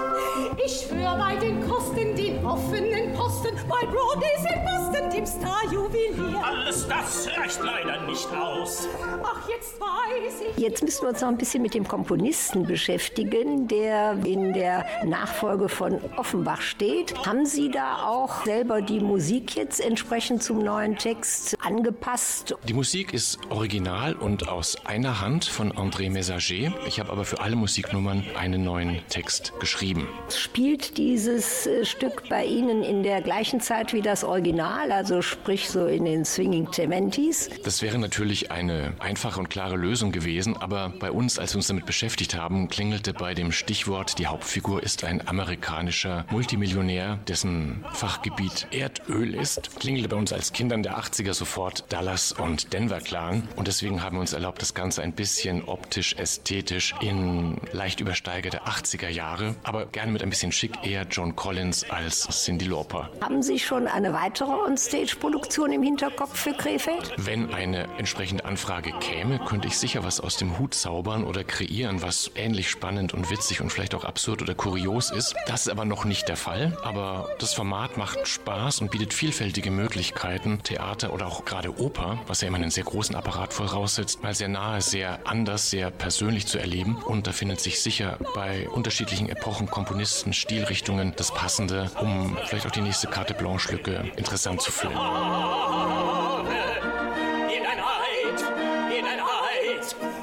Ich 0.65 0.87
schwör 0.87 1.02
bei 1.19 1.37
den 1.37 1.69
Kosten, 1.69 2.15
den 2.17 2.45
offenen 2.45 3.13
Posten, 3.15 3.55
bei 3.69 3.87
Broadways 3.87 4.45
in 4.55 4.63
Boston, 4.65 5.11
dem 5.11 5.27
Star-Juwelier. 5.27 6.43
Alles 6.45 6.87
das 6.89 7.29
reicht 7.37 7.61
leider 7.63 8.03
nicht 8.07 8.29
aus. 8.33 8.89
Ach, 9.23 9.49
jetzt 9.49 9.81
weiß 9.81 10.43
ich. 10.51 10.63
Jetzt 10.63 10.83
müssen 10.83 11.03
wir 11.03 11.09
uns 11.11 11.21
noch 11.21 11.29
ein 11.29 11.39
bisschen 11.39 11.63
mit 11.63 11.75
dem 11.75 11.87
Komponisten 11.87 12.67
beschäftigen, 12.67 13.69
der 13.69 14.19
in 14.25 14.53
der 14.53 14.85
Nachfolge 15.05 15.69
von 15.69 16.01
Offenbach 16.17 16.61
steht. 16.61 17.15
Haben 17.27 17.47
Sie 17.47 17.71
da 17.71 18.07
auch 18.07 18.45
selber 18.45 18.83
die 18.83 19.01
Musik 19.01 19.57
jetzt 19.57 19.81
entsprechend 19.81 20.43
zum 20.43 20.59
neuen 20.59 20.97
Text 20.97 21.57
angepasst? 21.65 22.55
Die 22.69 22.75
Musik 22.75 23.13
ist 23.13 23.39
original 23.51 24.15
und 24.15 24.49
aus 24.49 24.77
einer 24.87 25.21
Hand 25.21 25.45
von 25.45 25.73
André 25.73 26.11
Messager. 26.11 26.73
Ich 26.87 27.01
habe 27.01 27.11
aber 27.11 27.25
für 27.25 27.41
alle 27.41 27.57
Musiknummern 27.57 28.25
einen 28.39 28.65
neuen 28.65 29.01
Text 29.09 29.53
geschrieben. 29.61 30.09
Spielt 30.29 30.97
dieses 31.03 31.67
äh, 31.67 31.85
Stück 31.85 32.29
bei 32.29 32.45
Ihnen 32.45 32.85
in 32.85 33.03
der 33.03 33.23
gleichen 33.23 33.61
Zeit 33.61 33.93
wie 33.93 34.03
das 34.03 34.23
Original, 34.23 34.93
also 34.93 35.21
sprich 35.21 35.69
so 35.69 35.87
in 35.87 36.05
den 36.05 36.25
Swinging 36.25 36.73
Cementis? 36.73 37.51
Das 37.65 37.83
wäre 37.83 37.99
natürlich 37.99 38.53
eine 38.53 38.93
einfache 39.01 39.41
und 39.41 39.51
klare 39.51 39.77
Lösung 39.77 40.13
gewesen, 40.13 40.57
aber 40.57 40.93
bei 41.01 41.11
uns, 41.11 41.41
als 41.41 41.55
wir 41.55 41.57
uns 41.57 41.67
damit 41.67 41.87
beschäftigt 41.87 42.37
haben, 42.37 42.69
klingelte 42.69 43.15
bei 43.15 43.35
dem 43.35 43.51
Stichwort, 43.51 44.21
die 44.21 44.29
Hauptfigur 44.29 44.81
ist 44.83 45.03
ein 45.03 45.27
amerikanischer 45.27 46.25
Multimillionär, 46.31 47.19
dessen 47.27 47.85
Fachgebiet 47.93 48.69
Erdöl 48.71 49.35
ist, 49.35 49.81
klingelte 49.81 50.09
bei 50.09 50.17
uns 50.17 50.33
als 50.33 50.53
Kindern 50.53 50.85
der 50.85 50.99
80er 50.99 51.35
sofort 51.35 51.85
Dallas 51.89 52.31
und 52.31 52.73
Denver 52.73 53.01
Clan 53.01 53.49
und 53.57 53.67
deswegen 53.67 54.05
haben 54.05 54.17
wir 54.17 54.21
uns 54.21 54.35
erlaubt, 54.35 54.63
das 54.63 54.75
Ganze 54.75 55.03
ein 55.03 55.15
bisschen 55.15 55.65
optisch, 55.65 56.15
ästhetisch 56.15 56.95
in 57.01 57.57
leicht 57.73 57.99
übersteigerte 57.99 58.63
80er 58.63 59.09
Jahre, 59.09 59.57
aber 59.65 59.87
gerne 59.87 60.13
mit 60.13 60.23
ein 60.23 60.31
bisschen 60.31 60.53
schick 60.53 60.73
eher 60.93 61.07
John 61.11 61.35
Collins 61.35 61.89
als 61.89 62.29
Cindy 62.45 62.67
Lauper. 62.67 63.09
Haben 63.23 63.43
Sie 63.43 63.59
schon 63.59 63.87
eine 63.87 64.13
weitere 64.13 64.51
On-Stage-Produktion 64.51 65.73
im 65.73 65.83
Hinterkopf 65.83 66.39
für 66.39 66.53
Krefeld? 66.53 67.13
Wenn 67.17 67.53
eine 67.55 67.89
entsprechende 67.97 68.45
Anfrage 68.45 68.93
käme, 69.01 69.39
könnte 69.39 69.69
ich 69.69 69.79
sicher 69.79 70.05
was 70.05 70.21
aus 70.21 70.37
dem 70.37 70.59
Hut 70.59 70.75
zaubern 70.75 71.25
oder 71.25 71.45
kreieren, 71.45 72.03
was 72.03 72.31
ähnlich 72.35 72.69
spannend 72.69 73.15
und 73.15 73.31
witzig 73.31 73.63
und 73.63 73.71
vielleicht 73.71 73.95
auch 73.95 74.05
absurd 74.05 74.43
oder 74.43 74.55
kurios 74.55 75.11
ist. 75.11 75.35
Das 75.47 75.63
ist 75.63 75.69
aber 75.69 75.87
noch 75.87 76.05
nicht 76.05 76.29
der 76.29 76.37
Fall. 76.37 76.77
Aber 76.83 77.31
das 77.39 77.55
Format 77.55 77.97
macht 77.97 78.29
Spaß 78.29 78.83
und 78.83 78.91
bietet 78.91 79.15
vielfältige 79.15 79.71
Möglichkeiten, 79.71 80.63
Theater 80.63 81.15
oder 81.15 81.27
auch 81.27 81.47
gerade 81.47 81.79
Oper, 81.79 82.19
was 82.27 82.43
ja 82.43 82.49
immer 82.49 82.59
einen 82.59 82.71
sehr 82.71 82.85
großen 82.85 83.17
Apparat 83.17 83.55
voraussetzt, 83.55 84.23
mal 84.23 84.35
sehr 84.35 84.49
nahe, 84.49 84.83
sehr 84.83 85.21
anders, 85.27 85.71
sehr 85.71 85.91
persönlich 85.91 86.47
zu 86.47 86.59
erleben. 86.59 86.97
Und 86.97 87.27
da 87.27 87.33
findet 87.33 87.61
sich 87.61 87.81
sicher 87.81 88.19
bei 88.35 88.69
unterschiedlichen 88.69 89.31
Epochen, 89.31 89.71
Komponisten, 89.71 90.35
Stilrichtungen 90.35 90.82
das 91.17 91.33
Passende, 91.33 91.91
um 92.01 92.37
vielleicht 92.47 92.67
auch 92.67 92.71
die 92.71 92.81
nächste 92.81 93.07
Carte 93.07 93.35
Blanche-Lücke 93.35 94.11
interessant 94.17 94.61
zu 94.61 94.73
füllen. 94.73 94.97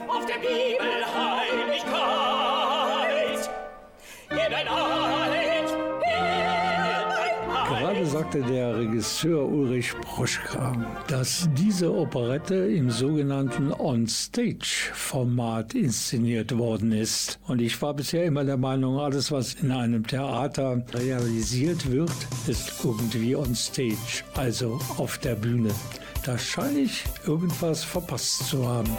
Auf 0.07 0.25
der 0.25 0.39
Bibel 0.39 1.05
Gerade 7.69 8.05
sagte 8.05 8.41
der 8.41 8.77
Regisseur 8.77 9.47
Ulrich 9.47 9.93
Proschka, 10.01 10.75
dass 11.07 11.47
diese 11.53 11.93
Operette 11.93 12.55
im 12.55 12.89
sogenannten 12.89 13.71
On-Stage-Format 13.71 15.75
inszeniert 15.75 16.57
worden 16.57 16.91
ist. 16.91 17.39
Und 17.47 17.61
ich 17.61 17.79
war 17.81 17.93
bisher 17.93 18.25
immer 18.25 18.43
der 18.43 18.57
Meinung, 18.57 18.99
alles, 18.99 19.31
was 19.31 19.53
in 19.53 19.71
einem 19.71 20.05
Theater 20.05 20.83
realisiert 20.93 21.89
wird, 21.91 22.11
ist 22.47 22.73
irgendwie 22.83 23.35
on-stage, 23.35 24.23
also 24.35 24.79
auf 24.97 25.19
der 25.19 25.35
Bühne. 25.35 25.69
Da 26.25 26.39
scheine 26.39 26.79
ich 26.79 27.03
irgendwas 27.25 27.83
verpasst 27.83 28.47
zu 28.47 28.67
haben. 28.67 28.89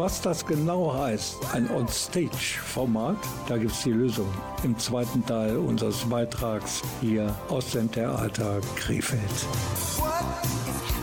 Was 0.00 0.22
das 0.22 0.46
genau 0.46 0.94
heißt, 0.94 1.36
ein 1.52 1.70
On-Stage-Format, 1.70 3.18
da 3.48 3.58
gibt 3.58 3.72
es 3.72 3.82
die 3.82 3.90
Lösung 3.90 4.28
im 4.62 4.78
zweiten 4.78 5.26
Teil 5.26 5.58
unseres 5.58 6.08
Beitrags 6.08 6.80
hier 7.02 7.36
aus 7.50 7.72
dem 7.72 7.92
Theater 7.92 8.62
Krefeld. 8.76 9.20
Something's 9.76 10.99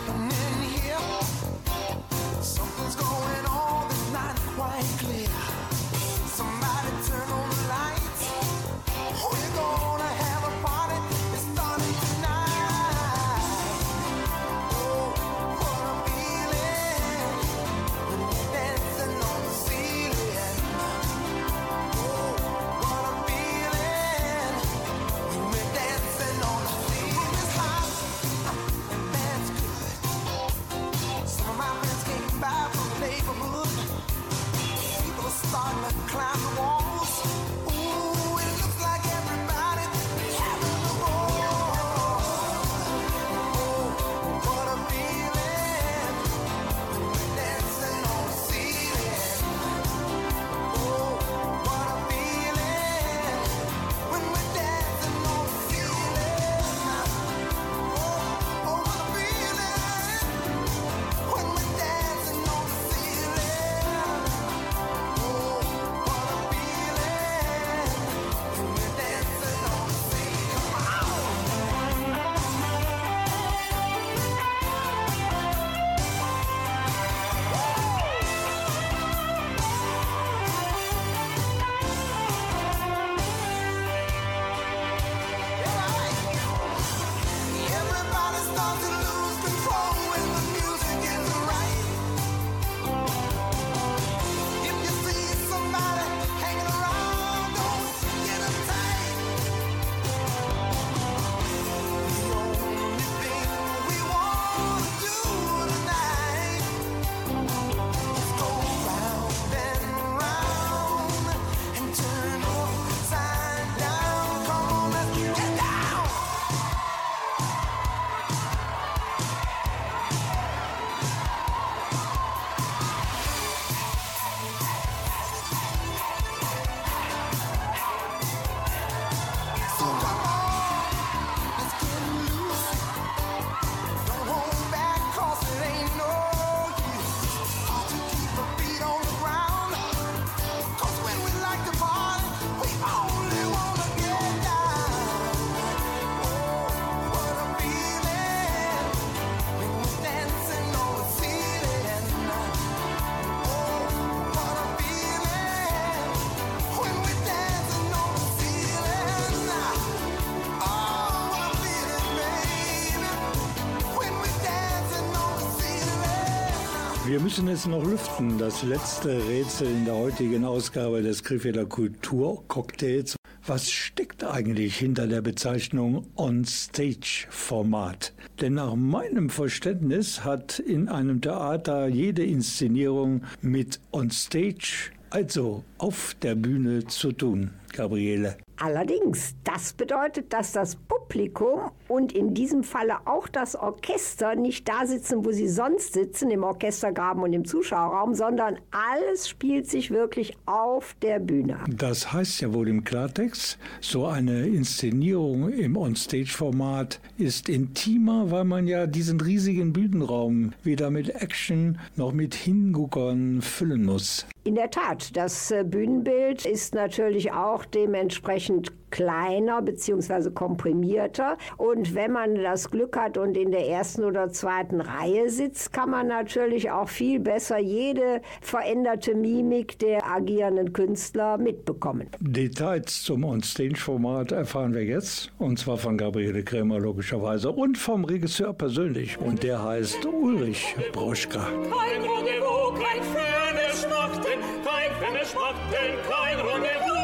müssen 167.37 167.53
es 167.53 167.67
noch 167.67 167.85
lüften, 167.85 168.39
das 168.39 168.63
letzte 168.63 169.09
Rätsel 169.27 169.67
in 169.67 169.85
der 169.85 169.93
heutigen 169.93 170.43
Ausgabe 170.43 171.03
des 171.03 171.23
Krefelder 171.23 171.67
Kulturcocktails. 171.67 173.15
Was 173.45 173.69
steckt 173.69 174.23
eigentlich 174.23 174.77
hinter 174.77 175.05
der 175.05 175.21
Bezeichnung 175.21 176.07
On-Stage-Format? 176.15 178.13
Denn 178.41 178.55
nach 178.55 178.73
meinem 178.73 179.29
Verständnis 179.29 180.23
hat 180.23 180.57
in 180.57 180.89
einem 180.89 181.21
Theater 181.21 181.87
jede 181.87 182.25
Inszenierung 182.25 183.21
mit 183.41 183.81
On-Stage, 183.91 184.89
also 185.11 185.63
auf 185.77 186.15
der 186.23 186.33
Bühne, 186.33 186.87
zu 186.87 187.11
tun. 187.11 187.51
Gabriele. 187.71 188.37
Allerdings, 188.59 189.35
das 189.43 189.73
bedeutet, 189.73 190.33
dass 190.33 190.51
das 190.51 190.75
Publikum 190.75 191.69
und 191.87 192.11
in 192.11 192.33
diesem 192.33 192.63
Falle 192.63 192.95
auch 193.05 193.27
das 193.27 193.55
Orchester 193.55 194.33
nicht 194.33 194.67
da 194.67 194.87
sitzen, 194.87 195.23
wo 195.23 195.31
sie 195.31 195.47
sonst 195.47 195.93
sitzen, 195.93 196.31
im 196.31 196.43
Orchestergraben 196.43 197.21
und 197.21 197.33
im 197.33 197.45
Zuschauerraum, 197.45 198.15
sondern 198.15 198.57
alles 198.71 199.29
spielt 199.29 199.69
sich 199.69 199.91
wirklich 199.91 200.35
auf 200.47 200.95
der 201.03 201.19
Bühne. 201.19 201.59
Das 201.69 202.11
heißt 202.11 202.41
ja 202.41 202.51
wohl 202.51 202.67
im 202.67 202.83
Klartext, 202.83 203.59
so 203.79 204.07
eine 204.07 204.47
Inszenierung 204.47 205.49
im 205.49 205.77
On-Stage-Format 205.77 206.99
ist 207.19 207.49
intimer, 207.49 208.31
weil 208.31 208.45
man 208.45 208.67
ja 208.67 208.87
diesen 208.87 209.21
riesigen 209.21 209.71
Bühnenraum 209.71 210.53
weder 210.63 210.89
mit 210.89 211.09
Action 211.09 211.77
noch 211.95 212.11
mit 212.11 212.33
Hinguckern 212.33 213.43
füllen 213.43 213.85
muss. 213.85 214.25
In 214.43 214.55
der 214.55 214.71
Tat, 214.71 215.17
das 215.17 215.51
äh, 215.51 215.65
Bühnenbild 215.65 216.45
ist 216.45 216.73
natürlich 216.73 217.33
auch 217.33 217.65
dementsprechend 217.65 218.46
kleiner 218.89 219.61
bzw. 219.61 220.31
komprimierter. 220.31 221.37
Und 221.57 221.93
wenn 221.95 222.11
man 222.11 222.35
das 222.35 222.69
Glück 222.69 222.97
hat 222.97 223.17
und 223.17 223.37
in 223.37 223.51
der 223.51 223.67
ersten 223.67 224.03
oder 224.03 224.29
zweiten 224.29 224.81
Reihe 224.81 225.29
sitzt, 225.29 225.73
kann 225.73 225.89
man 225.89 226.07
natürlich 226.07 226.71
auch 226.71 226.89
viel 226.89 227.19
besser 227.19 227.59
jede 227.59 228.21
veränderte 228.41 229.15
Mimik 229.15 229.79
der 229.79 230.09
agierenden 230.09 230.73
Künstler 230.73 231.37
mitbekommen. 231.37 232.07
Details 232.19 233.03
zum 233.03 233.23
On-Stage-Format 233.23 234.31
erfahren 234.31 234.73
wir 234.73 234.83
jetzt. 234.83 235.31
Und 235.37 235.59
zwar 235.59 235.77
von 235.77 235.97
Gabriele 235.97 236.43
Krämer 236.43 236.79
logischerweise 236.79 237.51
und 237.51 237.77
vom 237.77 238.05
Regisseur 238.05 238.53
persönlich. 238.53 239.17
Und 239.19 239.43
der 239.43 239.63
heißt 239.63 240.05
Ulrich 240.05 240.75
Broschka. 240.93 241.39
Kein 241.39 242.01
Rendezvous, 242.01 242.79
kein 242.79 243.03
fernes 243.03 243.83
Schmachten, 243.83 244.39
kein 244.63 244.91
fernes 244.99 245.31
Schmachten, 245.31 246.09
kein 246.09 246.39
Rendezvous. 246.39 246.96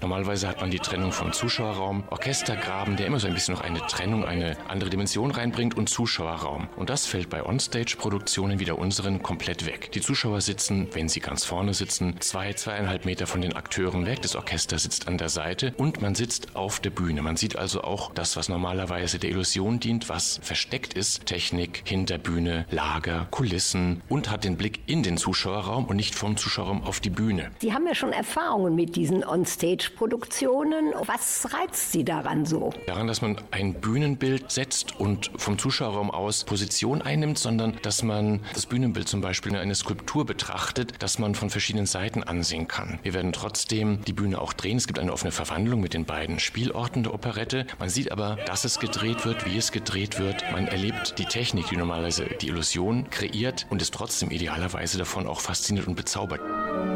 Normalerweise 0.00 0.48
hat 0.48 0.60
man 0.60 0.70
die 0.70 0.78
Trennung 0.78 1.12
von 1.12 1.32
Zuschauerraum, 1.32 2.04
Orchestergraben, 2.10 2.96
der 2.96 3.06
immer 3.06 3.20
so 3.20 3.26
ein 3.26 3.34
bisschen 3.34 3.54
noch 3.54 3.60
eine 3.60 3.80
Trennung, 3.86 4.24
eine 4.24 4.56
andere 4.68 4.90
Dimension 4.90 5.30
reinbringt 5.30 5.76
und 5.76 5.88
Zuschauerraum. 5.88 6.68
Und 6.76 6.90
das 6.90 7.06
fällt 7.06 7.30
bei 7.30 7.44
Onstage-Produktionen 7.44 8.58
wie 8.58 8.64
der 8.64 8.78
unseren 8.78 9.22
komplett 9.22 9.66
weg. 9.66 9.92
Die 9.92 10.00
Zuschauer 10.00 10.40
sitzen, 10.40 10.88
wenn 10.92 11.08
sie 11.08 11.20
ganz 11.20 11.44
vorne 11.44 11.74
sitzen, 11.74 12.20
zwei, 12.20 12.52
zweieinhalb 12.54 13.04
Meter 13.04 13.26
von 13.26 13.40
den 13.40 13.54
Akteuren 13.54 14.06
weg. 14.06 14.22
Das 14.22 14.36
Orchester 14.36 14.78
sitzt 14.78 15.06
an 15.06 15.18
der 15.18 15.28
Seite 15.28 15.74
und 15.76 16.02
man 16.02 16.14
sitzt 16.14 16.56
auf 16.56 16.80
der 16.80 16.90
Bühne. 16.90 17.22
Man 17.22 17.36
sieht 17.36 17.56
also 17.56 17.82
auch 17.82 18.12
das, 18.12 18.36
was 18.36 18.48
normalerweise 18.48 19.18
der 19.18 19.30
Illusion 19.30 19.80
dient, 19.80 20.08
was 20.08 20.40
versteckt 20.42 20.94
ist. 20.94 21.26
Technik, 21.26 21.82
Hinterbühne, 21.84 22.66
Lager, 22.70 23.28
Kulissen 23.30 24.02
und 24.08 24.30
hat 24.30 24.44
den 24.44 24.56
Blick 24.56 24.80
in 24.86 25.02
den 25.02 25.16
Zuschauerraum 25.16 25.84
und 25.84 25.96
nicht 25.96 26.14
vom 26.14 26.36
Zuschauerraum 26.36 26.82
auf 26.82 27.00
die 27.00 27.10
Bühne. 27.10 27.50
Sie 27.60 27.72
haben 27.72 27.86
ja 27.86 27.94
schon 27.94 28.09
Erfahrungen 28.12 28.74
mit 28.74 28.96
diesen 28.96 29.24
On-Stage-Produktionen. 29.24 30.92
Was 31.06 31.48
reizt 31.52 31.92
Sie 31.92 32.04
daran 32.04 32.46
so? 32.46 32.72
Daran, 32.86 33.06
dass 33.06 33.22
man 33.22 33.36
ein 33.50 33.74
Bühnenbild 33.74 34.50
setzt 34.50 34.98
und 35.00 35.30
vom 35.36 35.58
Zuschauerraum 35.58 36.10
aus 36.10 36.44
Position 36.44 37.02
einnimmt, 37.02 37.38
sondern 37.38 37.76
dass 37.82 38.02
man 38.02 38.40
das 38.54 38.66
Bühnenbild 38.66 39.08
zum 39.08 39.20
Beispiel 39.20 39.52
in 39.52 39.58
eine 39.58 39.74
Skulptur 39.74 40.26
betrachtet, 40.26 40.94
das 40.98 41.18
man 41.18 41.34
von 41.34 41.50
verschiedenen 41.50 41.86
Seiten 41.86 42.22
ansehen 42.22 42.68
kann. 42.68 42.98
Wir 43.02 43.14
werden 43.14 43.32
trotzdem 43.32 44.04
die 44.04 44.12
Bühne 44.12 44.40
auch 44.40 44.52
drehen. 44.52 44.76
Es 44.76 44.86
gibt 44.86 44.98
eine 44.98 45.12
offene 45.12 45.32
Verwandlung 45.32 45.80
mit 45.80 45.94
den 45.94 46.04
beiden 46.04 46.38
Spielorten 46.38 47.02
der 47.02 47.14
Operette. 47.14 47.66
Man 47.78 47.88
sieht 47.88 48.12
aber, 48.12 48.36
dass 48.46 48.64
es 48.64 48.78
gedreht 48.78 49.24
wird, 49.24 49.46
wie 49.46 49.56
es 49.56 49.72
gedreht 49.72 50.18
wird. 50.18 50.44
Man 50.52 50.66
erlebt 50.66 51.18
die 51.18 51.24
Technik, 51.24 51.68
die 51.68 51.76
normalerweise 51.76 52.26
die 52.40 52.48
Illusion 52.48 53.08
kreiert 53.10 53.66
und 53.70 53.82
ist 53.82 53.94
trotzdem 53.94 54.30
idealerweise 54.30 54.98
davon 54.98 55.26
auch 55.26 55.40
fasziniert 55.40 55.86
und 55.86 55.94
bezaubert. 55.94 56.40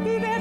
Wir 0.03 0.34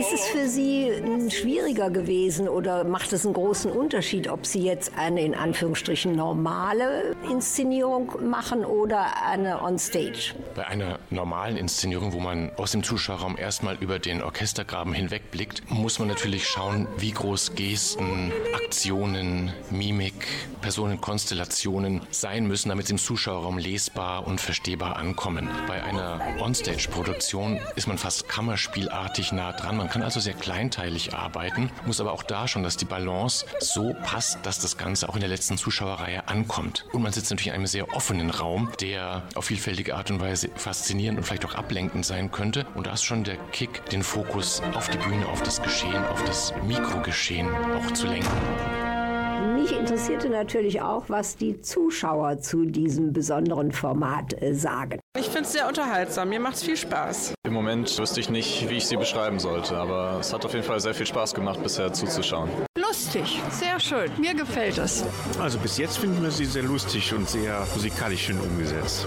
Ist 0.00 0.14
es 0.14 0.26
für 0.28 0.48
Sie 0.48 0.88
m, 0.88 1.28
schwieriger 1.28 1.90
gewesen 1.90 2.48
oder 2.48 2.84
macht 2.84 3.12
es 3.12 3.26
einen 3.26 3.34
großen 3.34 3.70
Unterschied, 3.70 4.28
ob 4.28 4.46
Sie 4.46 4.62
jetzt 4.62 4.92
eine 4.96 5.20
in 5.20 5.34
Anführungsstrichen 5.34 6.16
normale 6.16 7.14
Inszenierung 7.30 8.10
machen 8.26 8.64
oder 8.64 9.22
eine 9.26 9.62
on-stage? 9.62 10.32
Bei 10.54 10.66
einer 10.66 10.98
normalen 11.10 11.58
Inszenierung, 11.58 12.14
wo 12.14 12.18
man 12.18 12.50
aus 12.56 12.72
dem 12.72 12.82
Zuschauerraum 12.82 13.36
erstmal 13.36 13.76
über 13.76 13.98
den 13.98 14.22
Orchestergraben 14.22 14.94
hinwegblickt, 14.94 15.70
muss 15.70 15.98
man 15.98 16.08
natürlich 16.08 16.48
schauen, 16.48 16.88
wie 16.96 17.10
groß 17.10 17.54
Gesten, 17.54 18.32
Aktionen, 18.54 19.52
Mimik, 19.68 20.26
Personenkonstellationen 20.62 22.00
sein 22.10 22.46
müssen, 22.46 22.70
damit 22.70 22.86
sie 22.86 22.94
im 22.94 22.98
Zuschauerraum 22.98 23.58
lesbar 23.58 24.26
und 24.26 24.40
verstehbar 24.40 24.96
ankommen. 24.96 25.50
Bei 25.68 25.82
einer 25.82 26.20
Onstage-Produktion 26.40 27.60
ist 27.76 27.86
man 27.86 27.98
fast 27.98 28.30
kammerspielartig 28.30 29.32
nah 29.32 29.52
dran. 29.52 29.76
Man 29.76 29.89
kann 29.90 30.02
also 30.02 30.20
sehr 30.20 30.34
kleinteilig 30.34 31.14
arbeiten, 31.14 31.70
muss 31.84 32.00
aber 32.00 32.12
auch 32.12 32.22
da 32.22 32.48
schon, 32.48 32.62
dass 32.62 32.76
die 32.76 32.84
Balance 32.84 33.44
so 33.58 33.94
passt, 34.04 34.38
dass 34.44 34.60
das 34.60 34.78
Ganze 34.78 35.08
auch 35.08 35.14
in 35.14 35.20
der 35.20 35.28
letzten 35.28 35.58
Zuschauerreihe 35.58 36.28
ankommt. 36.28 36.86
Und 36.92 37.02
man 37.02 37.12
sitzt 37.12 37.30
natürlich 37.30 37.48
in 37.48 37.54
einem 37.54 37.66
sehr 37.66 37.94
offenen 37.94 38.30
Raum, 38.30 38.70
der 38.80 39.22
auf 39.34 39.46
vielfältige 39.46 39.96
Art 39.96 40.10
und 40.10 40.20
Weise 40.20 40.48
faszinierend 40.54 41.18
und 41.18 41.24
vielleicht 41.24 41.44
auch 41.44 41.54
ablenkend 41.54 42.06
sein 42.06 42.30
könnte. 42.30 42.66
Und 42.74 42.86
da 42.86 42.92
ist 42.92 43.04
schon 43.04 43.24
der 43.24 43.36
Kick, 43.52 43.84
den 43.90 44.02
Fokus 44.02 44.62
auf 44.74 44.88
die 44.88 44.98
Bühne, 44.98 45.26
auf 45.26 45.42
das 45.42 45.60
Geschehen, 45.60 46.04
auf 46.06 46.22
das 46.24 46.54
Mikrogeschehen 46.66 47.48
auch 47.74 47.90
zu 47.92 48.06
lenken. 48.06 48.99
Mich 49.40 49.72
interessierte 49.72 50.28
natürlich 50.28 50.82
auch, 50.82 51.04
was 51.08 51.36
die 51.36 51.60
Zuschauer 51.60 52.40
zu 52.40 52.66
diesem 52.66 53.12
besonderen 53.12 53.72
Format 53.72 54.40
äh, 54.42 54.54
sagen. 54.54 55.00
Ich 55.18 55.26
finde 55.26 55.42
es 55.42 55.52
sehr 55.52 55.66
unterhaltsam. 55.66 56.28
Mir 56.28 56.40
macht 56.40 56.56
es 56.56 56.62
viel 56.62 56.76
Spaß. 56.76 57.34
Im 57.46 57.54
Moment 57.54 57.98
wüsste 57.98 58.20
ich 58.20 58.28
nicht, 58.28 58.68
wie 58.68 58.76
ich 58.76 58.86
sie 58.86 58.96
beschreiben 58.96 59.38
sollte, 59.38 59.76
aber 59.76 60.18
es 60.20 60.32
hat 60.32 60.44
auf 60.44 60.52
jeden 60.52 60.64
Fall 60.64 60.80
sehr 60.80 60.94
viel 60.94 61.06
Spaß 61.06 61.34
gemacht, 61.34 61.62
bisher 61.62 61.92
zuzuschauen. 61.92 62.50
Lustig, 62.76 63.40
sehr 63.50 63.80
schön. 63.80 64.10
Mir 64.18 64.34
gefällt 64.34 64.78
es. 64.78 65.04
Also 65.40 65.58
bis 65.58 65.78
jetzt 65.78 65.98
finden 65.98 66.22
wir 66.22 66.30
sie 66.30 66.44
sehr 66.44 66.62
lustig 66.62 67.12
und 67.14 67.28
sehr 67.28 67.66
musikalisch 67.74 68.26
schön 68.26 68.38
umgesetzt. 68.40 69.06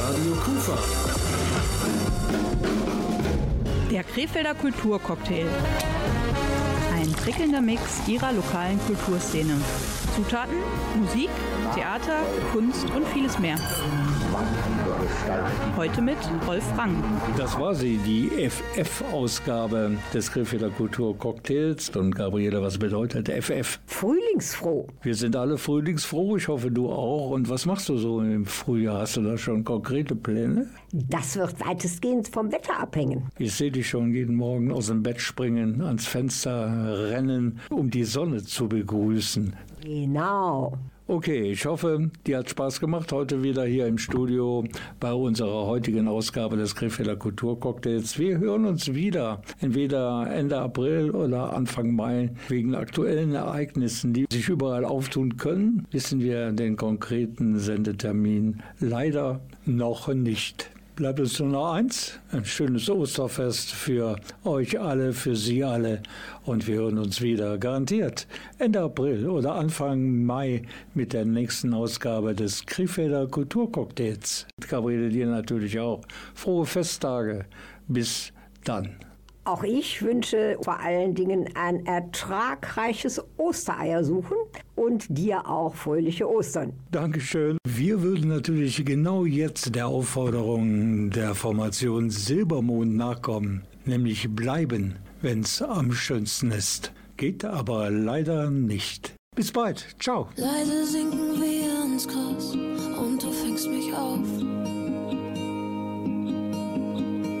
Radio 0.00 0.32
Kufa. 0.44 0.78
Der 3.90 4.04
Krefelder 4.04 4.54
Kulturcocktail. 4.54 5.46
Prickelnder 7.26 7.60
Mix 7.60 7.82
ihrer 8.06 8.32
lokalen 8.32 8.78
Kulturszene. 8.86 9.60
Zutaten, 10.14 10.58
Musik, 10.94 11.28
Theater, 11.74 12.20
Kunst 12.52 12.88
und 12.94 13.04
vieles 13.08 13.36
mehr. 13.40 13.56
Heute 15.76 16.00
mit 16.02 16.16
Rolf 16.46 16.64
Rang. 16.76 16.94
Das 17.36 17.58
war 17.58 17.74
sie, 17.74 17.98
die 17.98 18.30
FF-Ausgabe 18.48 19.96
des 20.12 20.32
Krefelder 20.32 20.70
Kulturcocktails. 20.70 21.90
Und 21.90 22.14
Gabriele, 22.14 22.62
was 22.62 22.78
bedeutet 22.78 23.28
FF? 23.28 23.78
Frühlingsfroh. 23.86 24.86
Wir 25.02 25.14
sind 25.14 25.36
alle 25.36 25.58
frühlingsfroh, 25.58 26.36
ich 26.36 26.48
hoffe 26.48 26.70
du 26.70 26.90
auch. 26.90 27.30
Und 27.30 27.48
was 27.48 27.66
machst 27.66 27.88
du 27.88 27.96
so 27.96 28.20
im 28.20 28.46
Frühjahr? 28.46 29.00
Hast 29.00 29.16
du 29.16 29.22
da 29.22 29.36
schon 29.36 29.64
konkrete 29.64 30.14
Pläne? 30.14 30.68
Das 30.92 31.36
wird 31.36 31.60
weitestgehend 31.66 32.28
vom 32.28 32.50
Wetter 32.50 32.80
abhängen. 32.80 33.30
Ich 33.38 33.54
sehe 33.54 33.70
dich 33.70 33.88
schon 33.88 34.12
jeden 34.12 34.36
Morgen 34.36 34.72
aus 34.72 34.86
dem 34.86 35.02
Bett 35.02 35.20
springen, 35.20 35.82
ans 35.82 36.06
Fenster 36.06 37.10
rennen, 37.10 37.60
um 37.70 37.90
die 37.90 38.04
Sonne 38.04 38.42
zu 38.42 38.68
begrüßen. 38.68 39.54
Genau. 39.82 40.78
Okay, 41.08 41.52
ich 41.52 41.64
hoffe, 41.66 42.10
dir 42.26 42.38
hat 42.38 42.50
Spaß 42.50 42.80
gemacht 42.80 43.12
heute 43.12 43.44
wieder 43.44 43.64
hier 43.64 43.86
im 43.86 43.96
Studio 43.96 44.64
bei 44.98 45.12
unserer 45.12 45.64
heutigen 45.64 46.08
Ausgabe 46.08 46.56
des 46.56 46.74
Krefelder 46.74 47.14
Kulturcocktails. 47.14 48.18
Wir 48.18 48.38
hören 48.38 48.64
uns 48.64 48.92
wieder, 48.92 49.40
entweder 49.60 50.28
Ende 50.28 50.58
April 50.58 51.12
oder 51.12 51.52
Anfang 51.52 51.94
Mai. 51.94 52.32
Wegen 52.48 52.74
aktuellen 52.74 53.34
Ereignissen, 53.34 54.14
die 54.14 54.26
sich 54.28 54.48
überall 54.48 54.84
auftun 54.84 55.36
können, 55.36 55.86
wissen 55.92 56.18
wir 56.18 56.50
den 56.50 56.74
konkreten 56.74 57.60
Sendetermin 57.60 58.64
leider 58.80 59.38
noch 59.64 60.12
nicht. 60.12 60.70
Bleibt 60.96 61.20
uns 61.20 61.38
nur 61.38 61.50
noch 61.50 61.74
eins, 61.74 62.18
ein 62.32 62.46
schönes 62.46 62.88
Osterfest 62.88 63.70
für 63.70 64.16
euch 64.44 64.80
alle, 64.80 65.12
für 65.12 65.36
Sie 65.36 65.62
alle. 65.62 66.02
Und 66.46 66.66
wir 66.66 66.76
hören 66.76 66.96
uns 66.96 67.20
wieder, 67.20 67.58
garantiert, 67.58 68.26
Ende 68.56 68.80
April 68.80 69.28
oder 69.28 69.56
Anfang 69.56 70.24
Mai 70.24 70.62
mit 70.94 71.12
der 71.12 71.26
nächsten 71.26 71.74
Ausgabe 71.74 72.34
des 72.34 72.64
Krefelder 72.64 73.26
Kulturcocktails. 73.26 74.46
Gabriele, 74.66 75.10
dir 75.10 75.26
natürlich 75.26 75.78
auch. 75.78 76.00
Frohe 76.34 76.64
Festtage. 76.64 77.44
Bis 77.88 78.32
dann. 78.64 78.96
Auch 79.46 79.62
ich 79.62 80.02
wünsche 80.02 80.58
vor 80.60 80.80
allen 80.80 81.14
Dingen 81.14 81.48
ein 81.54 81.86
ertragreiches 81.86 83.22
Ostereiersuchen 83.36 84.36
und 84.74 85.06
dir 85.08 85.48
auch 85.48 85.72
fröhliche 85.72 86.28
Ostern. 86.28 86.72
Dankeschön. 86.90 87.56
Wir 87.64 88.02
würden 88.02 88.28
natürlich 88.28 88.84
genau 88.84 89.24
jetzt 89.24 89.76
der 89.76 89.86
Aufforderung 89.86 91.10
der 91.10 91.36
Formation 91.36 92.10
Silbermond 92.10 92.96
nachkommen, 92.96 93.62
nämlich 93.84 94.28
bleiben, 94.28 94.96
wenn 95.22 95.42
es 95.42 95.62
am 95.62 95.92
schönsten 95.92 96.50
ist. 96.50 96.92
Geht 97.16 97.44
aber 97.44 97.88
leider 97.88 98.50
nicht. 98.50 99.14
Bis 99.36 99.52
bald. 99.52 99.86
Ciao. 100.00 100.28
Leise 100.34 100.86
sinken 100.86 101.40
wir 101.40 101.84
ins 101.84 102.08
Gras 102.08 102.52
und 102.52 103.22
du 103.22 103.30
fängst 103.30 103.68
mich 103.68 103.94
auf. 103.94 104.26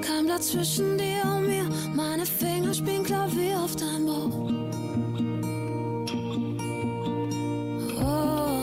Kein 0.06 0.28
dazwischen 0.28 0.96
dir 0.98 1.22
um 1.36 1.45
meine 1.96 2.26
Finger 2.26 2.74
spielen 2.74 3.04
Klavier 3.04 3.58
auf 3.58 3.74
deinem 3.74 4.04
Bauch. 4.04 4.52
Oh. 7.98 8.55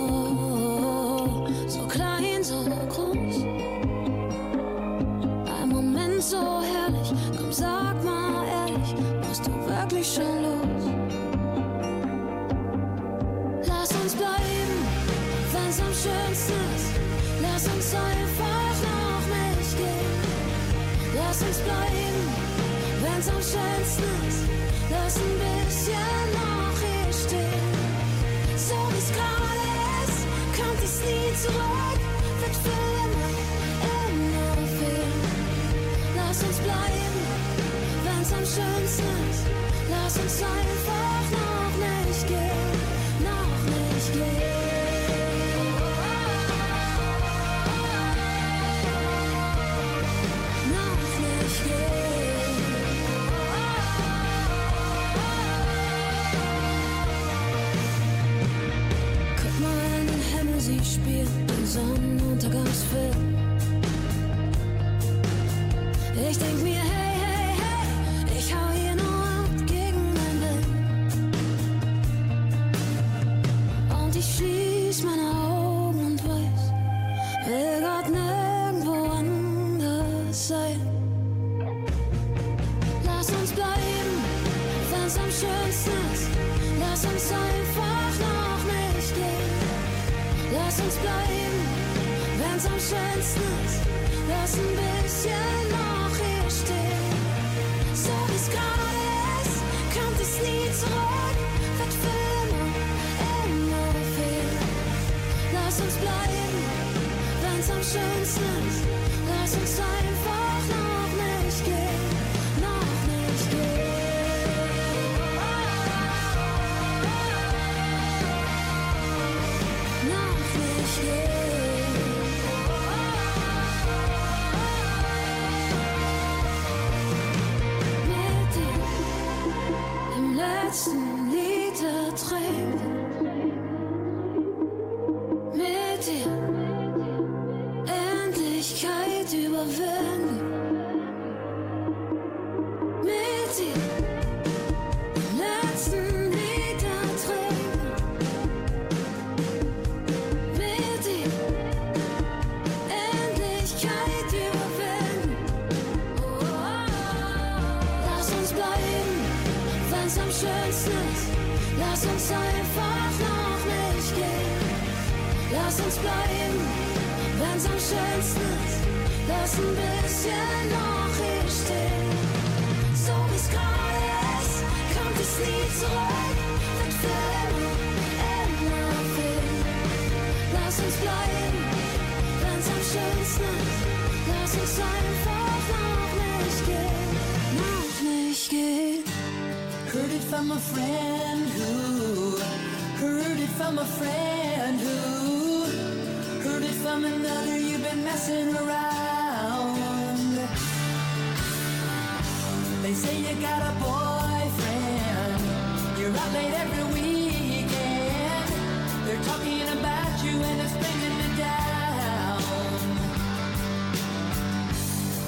senseless, 107.93 108.85
lost 109.29 109.55
inside 109.55 110.05
and 110.05 110.17
far. 110.25 110.42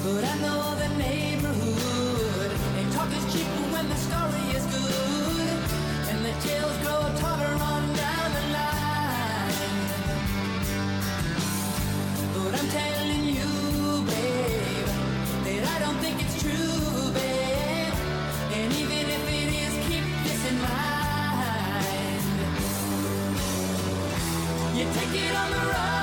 But 0.06 0.22
I 0.24 0.38
know 0.38 0.62
the 0.76 0.88
neighborhood. 0.98 2.50
They 2.76 2.86
talk 2.94 3.10
is 3.10 3.24
cheap 3.32 3.48
when 3.74 3.88
the 3.88 3.96
story 3.96 4.46
is 4.54 4.64
good. 4.66 5.58
And 6.10 6.24
the 6.24 6.34
tales 6.46 6.76
grow 6.84 7.02
taller 7.18 7.54
on 7.70 7.82
down 8.02 8.28
the 8.38 8.44
line. 8.56 9.52
But 12.34 12.52
I'm 12.54 12.68
telling 12.68 13.24
you, 13.34 13.50
babe, 14.06 14.90
that 15.44 15.62
I 15.74 15.76
don't 15.84 15.98
think 15.98 16.22
it's 16.22 16.36
true, 16.40 17.10
babe. 17.18 17.94
And 18.58 18.72
even 18.74 19.04
if 19.16 19.24
it 19.40 19.48
is, 19.64 19.74
keep 19.88 20.06
this 20.22 20.42
in 20.50 20.56
mind. 20.70 22.22
You 24.78 24.84
take 24.98 25.14
it 25.24 25.34
on 25.34 25.50
the 25.50 25.64
road. 25.72 25.95